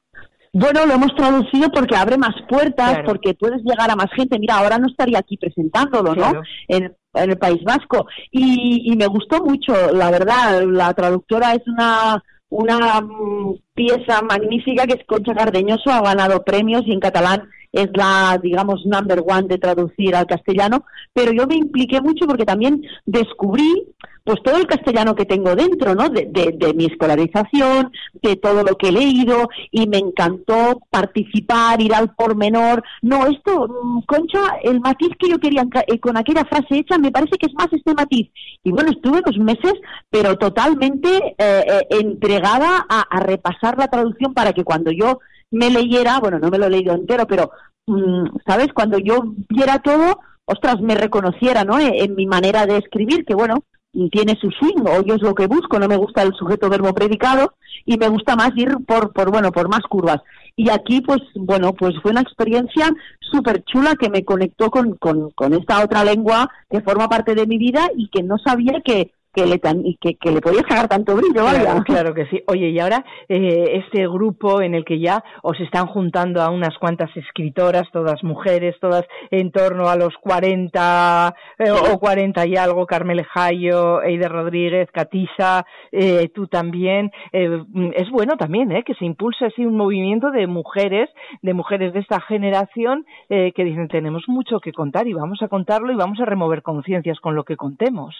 Bueno, 0.51 0.87
lo 0.87 0.95
hemos 0.95 1.13
traducido 1.13 1.69
porque 1.69 1.95
abre 1.95 2.17
más 2.17 2.33
puertas, 2.49 3.01
porque 3.05 3.35
puedes 3.35 3.61
llegar 3.61 3.91
a 3.91 3.95
más 3.95 4.09
gente. 4.15 4.39
Mira, 4.39 4.57
ahora 4.57 4.79
no 4.79 4.87
estaría 4.87 5.19
aquí 5.19 5.37
presentándolo, 5.37 6.15
¿no? 6.15 6.41
En, 6.67 6.85
en, 7.13 7.29
el 7.29 7.37
País 7.37 7.63
Vasco. 7.63 8.07
Y, 8.31 8.91
y 8.91 8.95
me 8.95 9.05
gustó 9.05 9.43
mucho, 9.43 9.75
la 9.93 10.09
verdad. 10.09 10.63
La 10.63 10.91
traductora 10.95 11.53
es 11.53 11.67
una 11.67 12.23
una 12.49 13.01
mm, 13.01 13.55
pieza 13.73 14.21
magnífica 14.21 14.85
que 14.87 14.95
es 14.95 15.05
Concha 15.05 15.33
Cardeñoso, 15.33 15.91
ha 15.91 16.01
ganado 16.01 16.43
premios 16.43 16.83
y 16.85 16.91
en 16.91 16.99
catalán 16.99 17.47
es 17.71 17.89
la, 17.93 18.39
digamos, 18.41 18.85
number 18.85 19.23
one 19.25 19.47
de 19.47 19.59
traducir 19.59 20.15
al 20.15 20.25
castellano, 20.25 20.85
pero 21.13 21.31
yo 21.31 21.45
me 21.45 21.55
impliqué 21.55 22.01
mucho 22.01 22.25
porque 22.25 22.45
también 22.45 22.81
descubrí 23.05 23.85
pues 24.23 24.41
todo 24.43 24.57
el 24.57 24.67
castellano 24.67 25.15
que 25.15 25.25
tengo 25.25 25.55
dentro, 25.55 25.95
¿no? 25.95 26.09
De, 26.09 26.25
de, 26.25 26.73
mi 26.73 26.85
escolarización, 26.85 27.91
de 28.21 28.35
todo 28.35 28.63
lo 28.63 28.75
que 28.75 28.89
he 28.89 28.91
leído 28.91 29.49
y 29.71 29.87
me 29.87 29.97
encantó 29.97 30.79
participar, 30.89 31.81
ir 31.81 31.93
al 31.93 32.13
pormenor. 32.15 32.83
No, 33.01 33.27
esto, 33.27 33.67
mm, 33.67 34.01
Concha, 34.05 34.57
el 34.63 34.79
matiz 34.79 35.09
que 35.19 35.29
yo 35.29 35.39
quería 35.39 35.65
eh, 35.87 35.99
con 35.99 36.17
aquella 36.17 36.45
frase 36.45 36.77
hecha 36.77 36.97
me 36.97 37.11
parece 37.11 37.37
que 37.37 37.47
es 37.47 37.53
más 37.53 37.67
este 37.71 37.93
matiz. 37.93 38.29
Y 38.63 38.71
bueno, 38.71 38.91
estuve 38.91 39.21
dos 39.25 39.37
meses, 39.37 39.73
pero 40.09 40.37
totalmente 40.37 41.09
eh, 41.09 41.35
eh, 41.37 41.87
entregada 41.89 42.85
a, 42.89 43.01
a 43.01 43.19
repasar 43.19 43.77
la 43.77 43.87
traducción 43.87 44.33
para 44.33 44.53
que 44.53 44.63
cuando 44.63 44.91
yo 44.91 45.19
me 45.51 45.69
leyera, 45.69 46.19
bueno, 46.19 46.39
no 46.39 46.49
me 46.49 46.57
lo 46.57 46.65
he 46.65 46.69
leído 46.69 46.93
entero, 46.93 47.25
pero, 47.27 47.51
mm, 47.87 48.37
¿sabes? 48.45 48.67
Cuando 48.73 48.97
yo 48.99 49.33
viera 49.49 49.79
todo, 49.79 50.19
ostras, 50.45 50.81
me 50.81 50.95
reconociera, 50.95 51.63
¿no? 51.63 51.79
En, 51.79 52.15
mi 52.15 52.25
manera 52.25 52.65
de 52.65 52.77
escribir, 52.77 53.25
que 53.25 53.35
bueno, 53.35 53.63
tiene 54.11 54.37
su 54.39 54.49
swing, 54.51 54.85
o 54.85 55.01
yo 55.01 55.15
es 55.15 55.21
lo 55.21 55.33
que 55.33 55.47
busco, 55.47 55.79
no 55.79 55.87
me 55.87 55.97
gusta 55.97 56.21
el 56.21 56.33
sujeto 56.33 56.69
verbo 56.69 56.93
predicado 56.93 57.53
y 57.85 57.97
me 57.97 58.07
gusta 58.07 58.35
más 58.35 58.51
ir 58.55 58.69
por, 58.87 59.11
por 59.13 59.31
bueno, 59.31 59.51
por 59.51 59.67
más 59.67 59.81
curvas. 59.89 60.21
Y 60.55 60.69
aquí, 60.69 61.01
pues, 61.01 61.21
bueno, 61.35 61.73
pues 61.73 61.95
fue 62.01 62.11
una 62.11 62.21
experiencia 62.21 62.89
súper 63.19 63.63
chula 63.63 63.95
que 63.95 64.09
me 64.09 64.23
conectó 64.23 64.69
con, 64.69 64.95
con, 64.95 65.31
con 65.31 65.53
esta 65.53 65.83
otra 65.83 66.03
lengua 66.03 66.49
que 66.69 66.81
forma 66.81 67.07
parte 67.07 67.33
de 67.33 67.47
mi 67.47 67.57
vida 67.57 67.87
y 67.95 68.09
que 68.09 68.23
no 68.23 68.37
sabía 68.37 68.81
que, 68.83 69.11
que 69.33 69.45
le, 69.45 69.59
que, 69.59 70.15
que 70.15 70.31
le 70.31 70.41
podía 70.41 70.61
sacar 70.61 70.87
tanto 70.87 71.15
brillo, 71.15 71.43
vaya. 71.43 71.83
Claro, 71.85 72.13
que 72.13 72.25
sí. 72.27 72.41
Oye, 72.47 72.69
y 72.69 72.79
ahora 72.79 73.03
eh, 73.27 73.81
este 73.83 74.07
grupo 74.07 74.61
en 74.61 74.75
el 74.75 74.85
que 74.85 74.99
ya 74.99 75.23
os 75.43 75.59
están 75.59 75.87
juntando 75.87 76.41
a 76.41 76.49
unas 76.49 76.77
cuantas 76.77 77.09
escritoras, 77.15 77.89
todas 77.91 78.23
mujeres, 78.23 78.75
todas 78.79 79.05
en 79.31 79.51
torno 79.51 79.87
a 79.87 79.95
los 79.95 80.15
40 80.17 81.33
eh, 81.57 81.71
o 81.71 81.99
40 81.99 82.47
y 82.47 82.55
algo, 82.55 82.85
Carmel 82.85 83.23
Jayo, 83.23 84.01
Eide 84.03 84.27
Rodríguez, 84.27 84.89
Catisa, 84.91 85.65
eh, 85.91 86.29
tú 86.33 86.47
también. 86.47 87.11
es 87.31 88.09
bueno 88.11 88.37
también 88.37 88.69
que 88.85 88.93
se 88.95 89.05
impulse 89.05 89.45
así 89.45 89.65
un 89.65 89.75
movimiento 89.75 90.31
de 90.31 90.47
mujeres, 90.47 91.09
de 91.41 91.53
mujeres 91.53 91.93
de 91.93 91.99
esta 91.99 92.21
generación 92.21 93.05
que 93.29 93.63
dicen 93.63 93.87
tenemos 93.87 94.23
mucho 94.27 94.59
que 94.59 94.71
contar 94.71 95.07
y 95.07 95.13
vamos 95.13 95.41
a 95.41 95.47
contarlo 95.47 95.91
y 95.91 95.95
vamos 95.95 96.19
a 96.19 96.25
remover 96.25 96.61
conciencias 96.61 97.19
con 97.19 97.35
lo 97.35 97.43
que 97.43 97.57
contemos. 97.57 98.15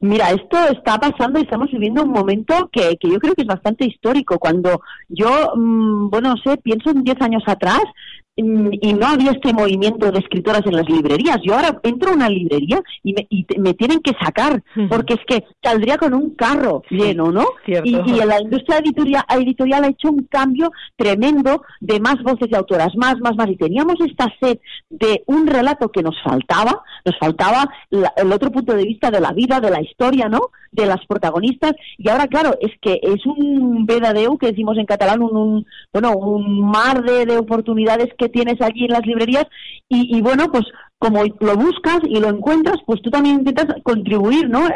Mira, 0.00 0.30
esto 0.30 0.58
está 0.70 0.98
pasando 0.98 1.38
y 1.38 1.42
estamos 1.42 1.70
viviendo 1.70 2.02
un 2.02 2.10
momento 2.10 2.68
que, 2.72 2.96
que 2.98 3.10
yo 3.10 3.18
creo 3.18 3.34
que 3.34 3.42
es 3.42 3.48
bastante 3.48 3.86
histórico. 3.86 4.38
Cuando 4.38 4.80
yo, 5.08 5.52
mm, 5.56 6.10
bueno, 6.10 6.30
no 6.30 6.36
sé, 6.36 6.56
pienso 6.58 6.90
en 6.90 7.04
10 7.04 7.20
años 7.20 7.42
atrás, 7.46 7.82
y 8.36 8.94
no 8.94 9.06
había 9.06 9.32
este 9.32 9.52
movimiento 9.52 10.10
de 10.10 10.18
escritoras 10.18 10.62
en 10.64 10.76
las 10.76 10.88
librerías. 10.88 11.38
Yo 11.42 11.54
ahora 11.54 11.78
entro 11.82 12.10
a 12.10 12.14
una 12.14 12.28
librería 12.28 12.80
y 13.02 13.12
me, 13.12 13.26
y 13.28 13.46
me 13.58 13.74
tienen 13.74 14.00
que 14.00 14.12
sacar, 14.22 14.62
porque 14.88 15.14
es 15.14 15.20
que 15.26 15.44
saldría 15.62 15.98
con 15.98 16.14
un 16.14 16.30
carro 16.34 16.82
lleno, 16.90 17.30
¿no? 17.30 17.44
Y, 17.66 17.96
y, 17.96 18.20
la 18.24 18.40
industria 18.40 18.78
editorial, 18.78 19.24
editorial 19.28 19.84
ha 19.84 19.88
hecho 19.88 20.10
un 20.10 20.24
cambio 20.24 20.70
tremendo 20.96 21.62
de 21.80 22.00
más 22.00 22.22
voces 22.22 22.48
de 22.50 22.56
autoras, 22.56 22.94
más, 22.96 23.18
más, 23.20 23.36
más. 23.36 23.48
Y 23.48 23.56
teníamos 23.56 23.96
esta 24.00 24.32
sed 24.40 24.58
de 24.88 25.22
un 25.26 25.46
relato 25.46 25.90
que 25.90 26.02
nos 26.02 26.14
faltaba, 26.22 26.82
nos 27.04 27.18
faltaba 27.18 27.68
el 27.90 28.32
otro 28.32 28.50
punto 28.50 28.74
de 28.74 28.84
vista 28.84 29.10
de 29.10 29.20
la 29.20 29.32
vida, 29.32 29.60
de 29.60 29.70
la 29.70 29.82
historia, 29.82 30.28
¿no? 30.28 30.50
De 30.70 30.86
las 30.86 31.04
protagonistas. 31.06 31.72
Y 31.98 32.08
ahora, 32.08 32.26
claro, 32.28 32.56
es 32.60 32.72
que 32.80 33.00
es 33.02 33.26
un 33.26 33.86
vedadeu 33.86 34.38
que 34.38 34.48
decimos 34.48 34.78
en 34.78 34.86
catalán, 34.86 35.22
un, 35.22 35.66
bueno, 35.92 36.12
un 36.12 36.60
mar 36.60 37.02
de, 37.02 37.26
de 37.26 37.38
oportunidades 37.38 38.14
que 38.20 38.28
tienes 38.28 38.60
allí 38.60 38.84
en 38.84 38.92
las 38.92 39.06
librerías 39.06 39.46
y, 39.88 40.20
bueno, 40.20 40.46
pues 40.52 40.64
como 40.98 41.24
lo 41.24 41.56
buscas 41.56 42.00
y 42.04 42.20
lo 42.20 42.28
encuentras, 42.28 42.76
pues 42.86 43.00
tú 43.02 43.10
también 43.10 43.36
intentas 43.36 43.74
contribuir, 43.82 44.48
¿no? 44.48 44.68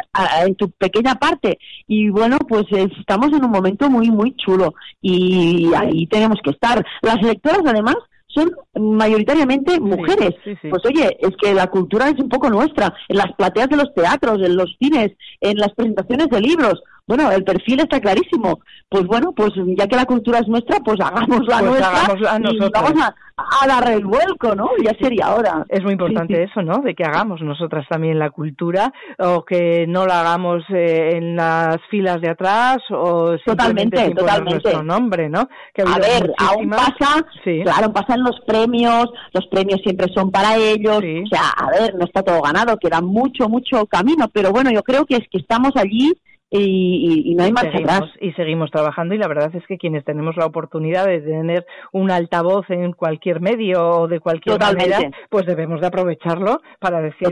en 0.45 0.55
tu 0.55 0.69
pequeña 0.71 1.15
parte. 1.15 1.59
Y 1.87 2.09
bueno, 2.09 2.37
pues 2.39 2.65
estamos 2.71 3.27
en 3.27 3.45
un 3.45 3.51
momento 3.51 3.89
muy, 3.89 4.09
muy 4.09 4.35
chulo 4.35 4.73
y 5.01 5.71
ahí 5.75 6.07
tenemos 6.07 6.39
que 6.43 6.49
estar. 6.49 6.83
Las 7.01 7.21
lectoras, 7.21 7.61
además, 7.65 7.95
son 8.27 8.51
mayoritariamente 8.75 9.79
mujeres. 9.79 10.35
Pues 10.43 10.85
oye, 10.85 11.17
es 11.19 11.31
que 11.41 11.53
la 11.53 11.67
cultura 11.67 12.09
es 12.09 12.19
un 12.19 12.27
poco 12.27 12.49
nuestra, 12.49 12.93
en 13.07 13.17
las 13.17 13.31
plateas 13.37 13.69
de 13.69 13.77
los 13.77 13.93
teatros, 13.93 14.41
en 14.41 14.57
los 14.57 14.75
cines, 14.79 15.11
en 15.39 15.57
las 15.57 15.73
presentaciones 15.73 16.27
de 16.29 16.41
libros. 16.41 16.81
Bueno, 17.07 17.31
el 17.31 17.43
perfil 17.43 17.81
está 17.81 17.99
clarísimo. 17.99 18.59
Pues 18.89 19.05
bueno, 19.05 19.31
pues 19.35 19.51
ya 19.77 19.87
que 19.87 19.95
la 19.95 20.05
cultura 20.05 20.39
es 20.39 20.47
nuestra, 20.47 20.79
pues 20.79 20.99
hagámosla 20.99 21.59
pues 21.59 21.63
nuestra 21.63 22.03
y 22.39 22.69
vamos 22.71 23.01
a, 23.01 23.15
a, 23.37 23.67
dar 23.67 23.91
el 23.91 24.05
vuelco, 24.05 24.55
¿no? 24.55 24.69
Ya 24.83 24.91
sería 24.99 25.27
ahora. 25.27 25.65
Es 25.69 25.83
muy 25.83 25.91
importante 25.91 26.41
eso, 26.41 26.63
¿no? 26.63 26.79
De 26.79 26.95
que 26.95 27.03
hagamos 27.03 27.41
nosotras 27.41 27.85
también 27.87 28.17
la 28.17 28.31
cultura 28.31 28.91
o 29.19 29.45
que 29.45 29.85
no 29.87 30.07
la 30.07 30.21
hagamos 30.21 30.63
eh, 30.69 31.11
en 31.13 31.35
las 31.35 31.77
filas 31.91 32.21
de 32.21 32.29
atrás 32.29 32.77
o 32.89 33.35
totalmente, 33.45 34.11
totalmente. 34.11 34.61
nuestro 34.63 34.83
nombre, 34.83 35.29
¿no? 35.29 35.47
Que 35.73 35.83
a 35.83 35.99
ver, 35.99 36.33
aún 36.37 36.69
pasa, 36.69 37.23
claro, 37.43 37.93
pasan 37.93 38.23
los 38.23 38.39
premios, 38.47 39.11
los 39.31 39.45
premios 39.47 39.81
siempre 39.81 40.07
son 40.13 40.31
para 40.31 40.55
ellos, 40.57 40.97
o 40.97 41.27
sea, 41.27 41.49
a 41.55 41.69
ver, 41.69 41.95
no 41.95 42.05
está 42.05 42.23
todo 42.23 42.41
ganado, 42.41 42.77
queda 42.77 43.01
mucho, 43.01 43.47
mucho 43.47 43.85
camino, 43.85 44.27
pero 44.33 44.51
bueno, 44.51 44.71
yo 44.71 44.81
creo 44.81 45.05
que 45.05 45.17
es 45.17 45.27
que 45.29 45.37
estamos 45.37 45.71
allí 45.75 46.13
y, 46.61 47.35
no 47.35 47.43
hay 47.43 47.51
marcha 47.51 47.71
seguimos, 47.71 47.93
atrás. 47.93 48.11
Y 48.21 48.31
seguimos 48.33 48.71
trabajando 48.71 49.15
y 49.15 49.17
la 49.17 49.27
verdad 49.27 49.53
es 49.55 49.65
que 49.67 49.77
quienes 49.77 50.03
tenemos 50.05 50.35
la 50.37 50.45
oportunidad 50.45 51.05
de 51.05 51.21
tener 51.21 51.65
un 51.91 52.11
altavoz 52.11 52.69
en 52.69 52.93
cualquier 52.93 53.41
medio 53.41 53.89
o 53.89 54.07
de 54.07 54.19
cualquier 54.19 54.59
manera, 54.59 54.99
pues 55.29 55.45
debemos 55.45 55.81
de 55.81 55.87
aprovecharlo 55.87 56.61
para 56.79 57.01
decir 57.01 57.29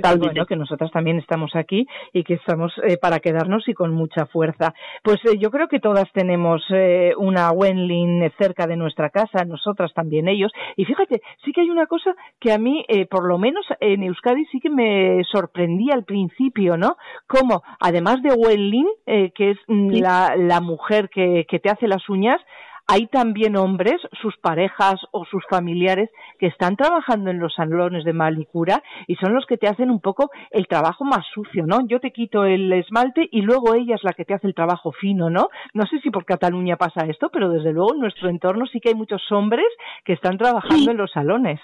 que 0.47 0.55
nosotras 0.55 0.91
también 0.91 1.17
estamos 1.19 1.55
aquí 1.55 1.88
y 2.12 2.23
que 2.23 2.36
estamos 2.36 2.73
eh, 2.88 2.97
para 2.97 3.19
quedarnos 3.19 3.67
y 3.67 3.73
con 3.73 3.93
mucha 3.93 4.25
fuerza. 4.25 4.73
Pues 5.03 5.17
eh, 5.25 5.38
yo 5.39 5.51
creo 5.51 5.67
que 5.67 5.79
todas 5.79 6.12
tenemos 6.13 6.62
eh, 6.71 7.13
una 7.17 7.51
Wenlin 7.51 8.31
cerca 8.38 8.67
de 8.67 8.75
nuestra 8.75 9.09
casa, 9.09 9.45
nosotras 9.45 9.93
también 9.93 10.27
ellos. 10.27 10.51
Y 10.75 10.86
fíjate, 10.86 11.21
sí 11.43 11.51
que 11.51 11.62
hay 11.62 11.69
una 11.69 11.88
cosa 11.88 12.13
que 12.39 12.51
a 12.51 12.57
mí, 12.57 12.86
por 13.09 13.25
lo 13.25 13.38
menos 13.38 13.65
en 13.79 14.03
Euskadi, 14.03 14.45
sí 14.51 14.59
que 14.59 14.69
me 14.69 15.21
sorprendía 15.31 15.93
al 15.93 16.03
principio, 16.03 16.77
¿no? 16.77 16.97
Como 17.27 17.63
además 17.79 18.21
de 18.21 18.33
Wenlin, 18.33 18.88
eh, 19.13 19.32
que 19.36 19.52
es 19.52 19.58
mm, 19.67 19.89
la, 20.02 20.36
la, 20.36 20.60
mujer 20.60 21.08
que, 21.10 21.45
que 21.47 21.60
te 21.60 21.69
hace 21.69 21.88
las 21.88 22.10
uñas, 22.10 22.41
hay 22.88 23.06
también 23.06 23.56
hombres, 23.56 24.02
sus 24.21 24.36
parejas 24.38 24.95
o 25.12 25.23
sus 25.26 25.43
familiares, 25.49 26.10
que 26.39 26.47
están 26.47 26.76
trabajando 26.76 27.30
en 27.30 27.39
los 27.39 27.54
salones 27.54 28.06
de 28.06 28.13
malicura 28.13 28.82
y 29.06 29.15
son 29.17 29.36
los 29.36 29.45
que 29.45 29.58
te 29.58 29.67
hacen 29.67 29.91
un 29.91 30.02
poco 30.02 30.32
el 30.49 30.67
trabajo 30.67 31.06
más 31.06 31.26
sucio, 31.32 31.65
¿no? 31.67 31.86
Yo 31.88 31.99
te 31.99 32.12
quito 32.12 32.43
el 32.45 32.73
esmalte 32.73 33.30
y 33.32 33.41
luego 33.41 33.76
ella 33.76 33.95
es 33.95 34.04
la 34.04 34.13
que 34.13 34.26
te 34.26 34.34
hace 34.34 34.47
el 34.47 34.56
trabajo 34.56 34.91
fino, 34.91 35.30
¿no? 35.30 35.49
No 35.76 35.86
sé 35.86 35.99
si 35.99 36.10
por 36.10 36.26
Cataluña 36.26 36.76
pasa 36.76 37.06
esto, 37.06 37.30
pero 37.32 37.49
desde 37.49 37.71
luego 37.71 37.93
en 37.93 38.02
nuestro 38.02 38.30
entorno 38.30 38.65
sí 38.65 38.80
que 38.80 38.89
hay 38.89 38.95
muchos 38.95 39.21
hombres 39.32 39.67
que 40.06 40.13
están 40.13 40.39
trabajando 40.39 40.89
en 40.89 40.97
los 40.97 41.12
salones. 41.12 41.60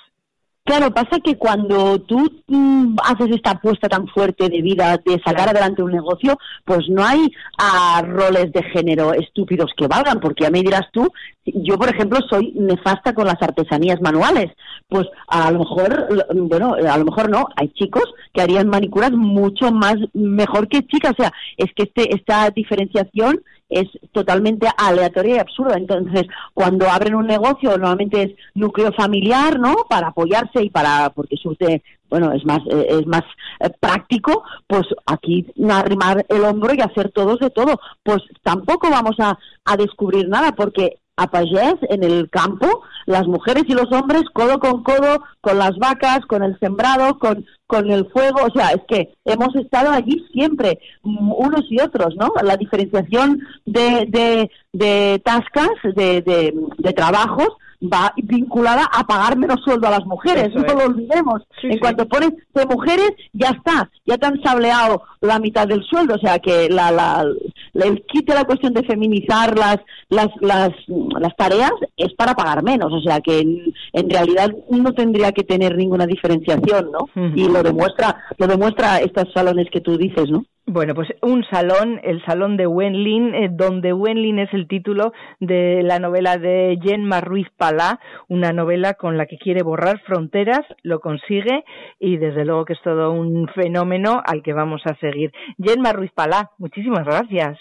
Claro, 0.64 0.94
pasa 0.94 1.20
que 1.24 1.36
cuando 1.36 2.00
tú 2.02 2.30
mm, 2.48 2.98
haces 3.04 3.32
esta 3.32 3.52
apuesta 3.52 3.90
tan 3.90 4.08
fuerte 4.08 4.50
de 4.50 4.62
vida, 4.62 5.00
de 5.04 5.20
sacar 5.26 5.50
adelante 5.50 5.82
un 5.82 5.92
negocio, 5.92 6.38
pues 6.64 6.88
no 6.90 7.04
hay 7.04 7.32
ah, 7.58 8.04
roles 8.06 8.52
de 8.52 8.62
género 8.64 9.14
estúpidos 9.14 9.72
que 9.76 9.88
valgan, 9.88 10.20
porque 10.20 10.44
ya 10.44 10.52
me 10.52 10.62
dirás 10.62 10.84
tú, 10.92 11.12
yo 11.44 11.76
por 11.78 11.90
ejemplo 11.90 12.20
soy 12.30 12.54
nefasta 12.56 13.16
con 13.16 13.26
las 13.26 13.42
artesanías 13.42 14.00
manuales, 14.00 14.52
pues 14.88 15.08
a 15.28 15.50
lo 15.50 15.60
mejor, 15.60 16.08
bueno, 16.36 16.76
a 16.76 16.98
lo 17.00 17.06
mejor 17.06 17.32
no, 17.32 17.48
hay 17.56 17.70
chicos 17.70 18.06
que 18.32 18.42
harían 18.42 18.70
manicuras 18.70 19.12
mucho 19.12 19.72
más 19.72 19.96
mejor 20.14 20.68
que 20.68 20.86
chicas, 20.86 21.14
o 21.18 21.24
sea, 21.24 21.34
es 21.58 21.74
que 21.74 21.84
este, 21.84 22.14
esta 22.16 22.50
diferenciación 22.52 23.42
es 23.70 23.88
totalmente 24.12 24.68
aleatoria 24.78 25.36
y 25.36 25.40
absurda. 25.40 25.78
Entonces, 25.78 26.26
cuando 26.54 26.90
abren 26.90 27.16
un 27.16 27.28
negocio, 27.28 27.70
normalmente 27.72 28.24
es 28.24 28.32
núcleo 28.56 28.92
familiar, 28.94 29.60
¿no? 29.60 29.76
Para 29.88 30.08
apoyarse 30.08 30.64
y 30.64 30.70
para, 30.70 31.12
porque 31.12 31.38
surte, 31.38 31.84
bueno, 32.10 32.34
es 32.34 32.44
más, 32.46 32.60
eh, 32.72 32.88
es 32.90 33.06
más 33.06 33.24
eh, 33.60 33.70
práctico, 33.80 34.44
pues 34.68 34.88
aquí 35.06 35.46
arrimar 35.70 36.26
el 36.30 36.44
hombro 36.44 36.74
y 36.74 36.82
hacer 36.82 37.12
todos 37.12 37.40
de 37.40 37.52
todo. 37.52 37.80
Pues 38.04 38.24
tampoco 38.44 38.90
vamos 38.90 39.16
a, 39.20 39.38
a 39.66 39.78
descubrir 39.78 40.28
nada, 40.28 40.54
porque 40.54 40.98
a 41.20 41.28
payés 41.28 41.76
en 41.90 42.04
el 42.04 42.30
campo, 42.30 42.82
las 43.06 43.28
mujeres 43.28 43.64
y 43.68 43.74
los 43.74 43.92
hombres 43.92 44.24
codo 44.34 44.60
con 44.60 44.84
codo, 44.84 45.22
con 45.42 45.58
las 45.58 45.78
vacas, 45.78 46.22
con 46.28 46.44
el 46.44 46.58
sembrado, 46.60 47.20
con, 47.20 47.46
con 47.68 47.92
el 47.92 48.08
fuego, 48.10 48.40
o 48.48 48.52
sea, 48.52 48.70
es 48.70 48.82
que 48.88 49.14
hemos 49.26 49.54
estado 49.56 49.92
allí 49.92 50.26
siempre, 50.32 50.80
mm, 51.04 51.32
unos 51.32 51.66
y 51.70 51.82
otros, 51.82 52.16
¿no? 52.16 52.32
La 52.42 52.56
diferenciación 52.56 53.42
de, 53.66 54.06
de, 54.08 54.52
de 54.72 55.22
tascas, 55.26 55.72
de, 55.84 56.22
de, 56.22 56.54
de 56.78 56.94
trabajos, 56.94 57.50
va 57.82 58.14
vinculada 58.18 58.86
a 58.92 59.06
pagar 59.06 59.38
menos 59.38 59.62
sueldo 59.64 59.88
a 59.88 59.92
las 59.92 60.06
mujeres, 60.06 60.50
no 60.54 60.62
lo 60.64 60.86
olvidemos. 60.86 61.42
en 61.64 61.80
cuanto 61.80 62.08
pones 62.08 62.32
de 62.54 62.66
mujeres, 62.66 63.12
ya 63.34 63.50
está, 63.50 63.90
ya 64.06 64.18
te 64.18 64.26
han 64.26 64.42
sableado 64.42 65.04
la 65.22 65.40
mitad 65.40 65.68
del 65.68 65.84
sueldo, 65.84 66.16
o 66.16 66.20
sea 66.20 66.40
que 66.40 66.70
la, 66.70 66.92
la, 66.92 67.26
el 67.74 68.04
quite 68.06 68.34
la 68.34 68.44
cuestión 68.44 68.74
de 68.74 68.84
feminizar 68.84 69.58
las, 69.58 69.78
las, 70.10 70.28
las, 70.42 70.72
las 70.88 71.36
tareas 71.38 71.72
es 71.96 72.14
para 72.16 72.34
pagar 72.34 72.64
menos, 72.64 72.92
o 72.92 73.02
sea 73.02 73.22
que 73.22 73.40
en, 73.40 74.10
realidad 74.10 74.52
no 74.70 74.94
tendría 74.94 75.32
que 75.32 75.44
tener 75.44 75.78
ninguna 75.78 76.06
diferenciación, 76.06 76.92
¿no? 76.92 77.32
Y 77.36 77.48
lo 77.48 77.64
demuestra, 77.64 78.24
lo 78.38 78.48
demuestra 78.48 78.98
estos 78.98 79.32
salones 79.34 79.68
que 79.72 79.82
tú 79.82 79.98
dices, 79.98 80.30
¿no? 80.30 80.46
Bueno, 80.72 80.94
pues 80.94 81.10
un 81.24 81.44
salón, 81.50 82.00
el 82.04 82.24
salón 82.26 82.56
de 82.56 82.68
Wenlin, 82.68 83.34
eh, 83.34 83.50
donde 83.52 83.92
Wenlin 83.92 84.38
es 84.38 84.54
el 84.54 84.68
título 84.68 85.14
de 85.40 85.82
la 85.82 85.98
novela 85.98 86.38
de 86.38 86.78
Jenma 86.80 87.22
Ruiz 87.22 87.48
Palá, 87.58 88.00
una 88.28 88.54
novela 88.54 88.94
con 88.94 89.18
la 89.18 89.26
que 89.26 89.40
quiere 89.40 89.64
borrar 89.64 90.00
fronteras, 90.02 90.62
lo 90.84 91.00
consigue 91.00 91.64
y 92.00 92.18
desde 92.18 92.46
luego 92.46 92.66
que 92.66 92.74
es 92.74 92.82
todo 92.84 93.12
un 93.14 93.48
fenómeno 93.56 94.22
al 94.24 94.44
que 94.44 94.54
vamos 94.54 94.84
a 94.86 94.96
seguir. 94.98 95.32
Jenma 95.58 95.92
Ruiz 95.92 96.12
Palá, 96.14 96.52
muchísimas 96.60 97.04
gracias. 97.04 97.58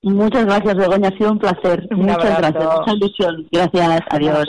Muchas 0.00 0.46
gracias, 0.46 0.76
Begoña, 0.76 1.08
ha 1.08 1.18
sido 1.18 1.32
un 1.32 1.38
placer. 1.38 1.86
Muchas 1.90 2.38
gracias, 2.38 2.64
mucha 2.64 2.94
ilusión. 2.94 3.46
Gracias, 3.52 4.00
adiós. 4.08 4.48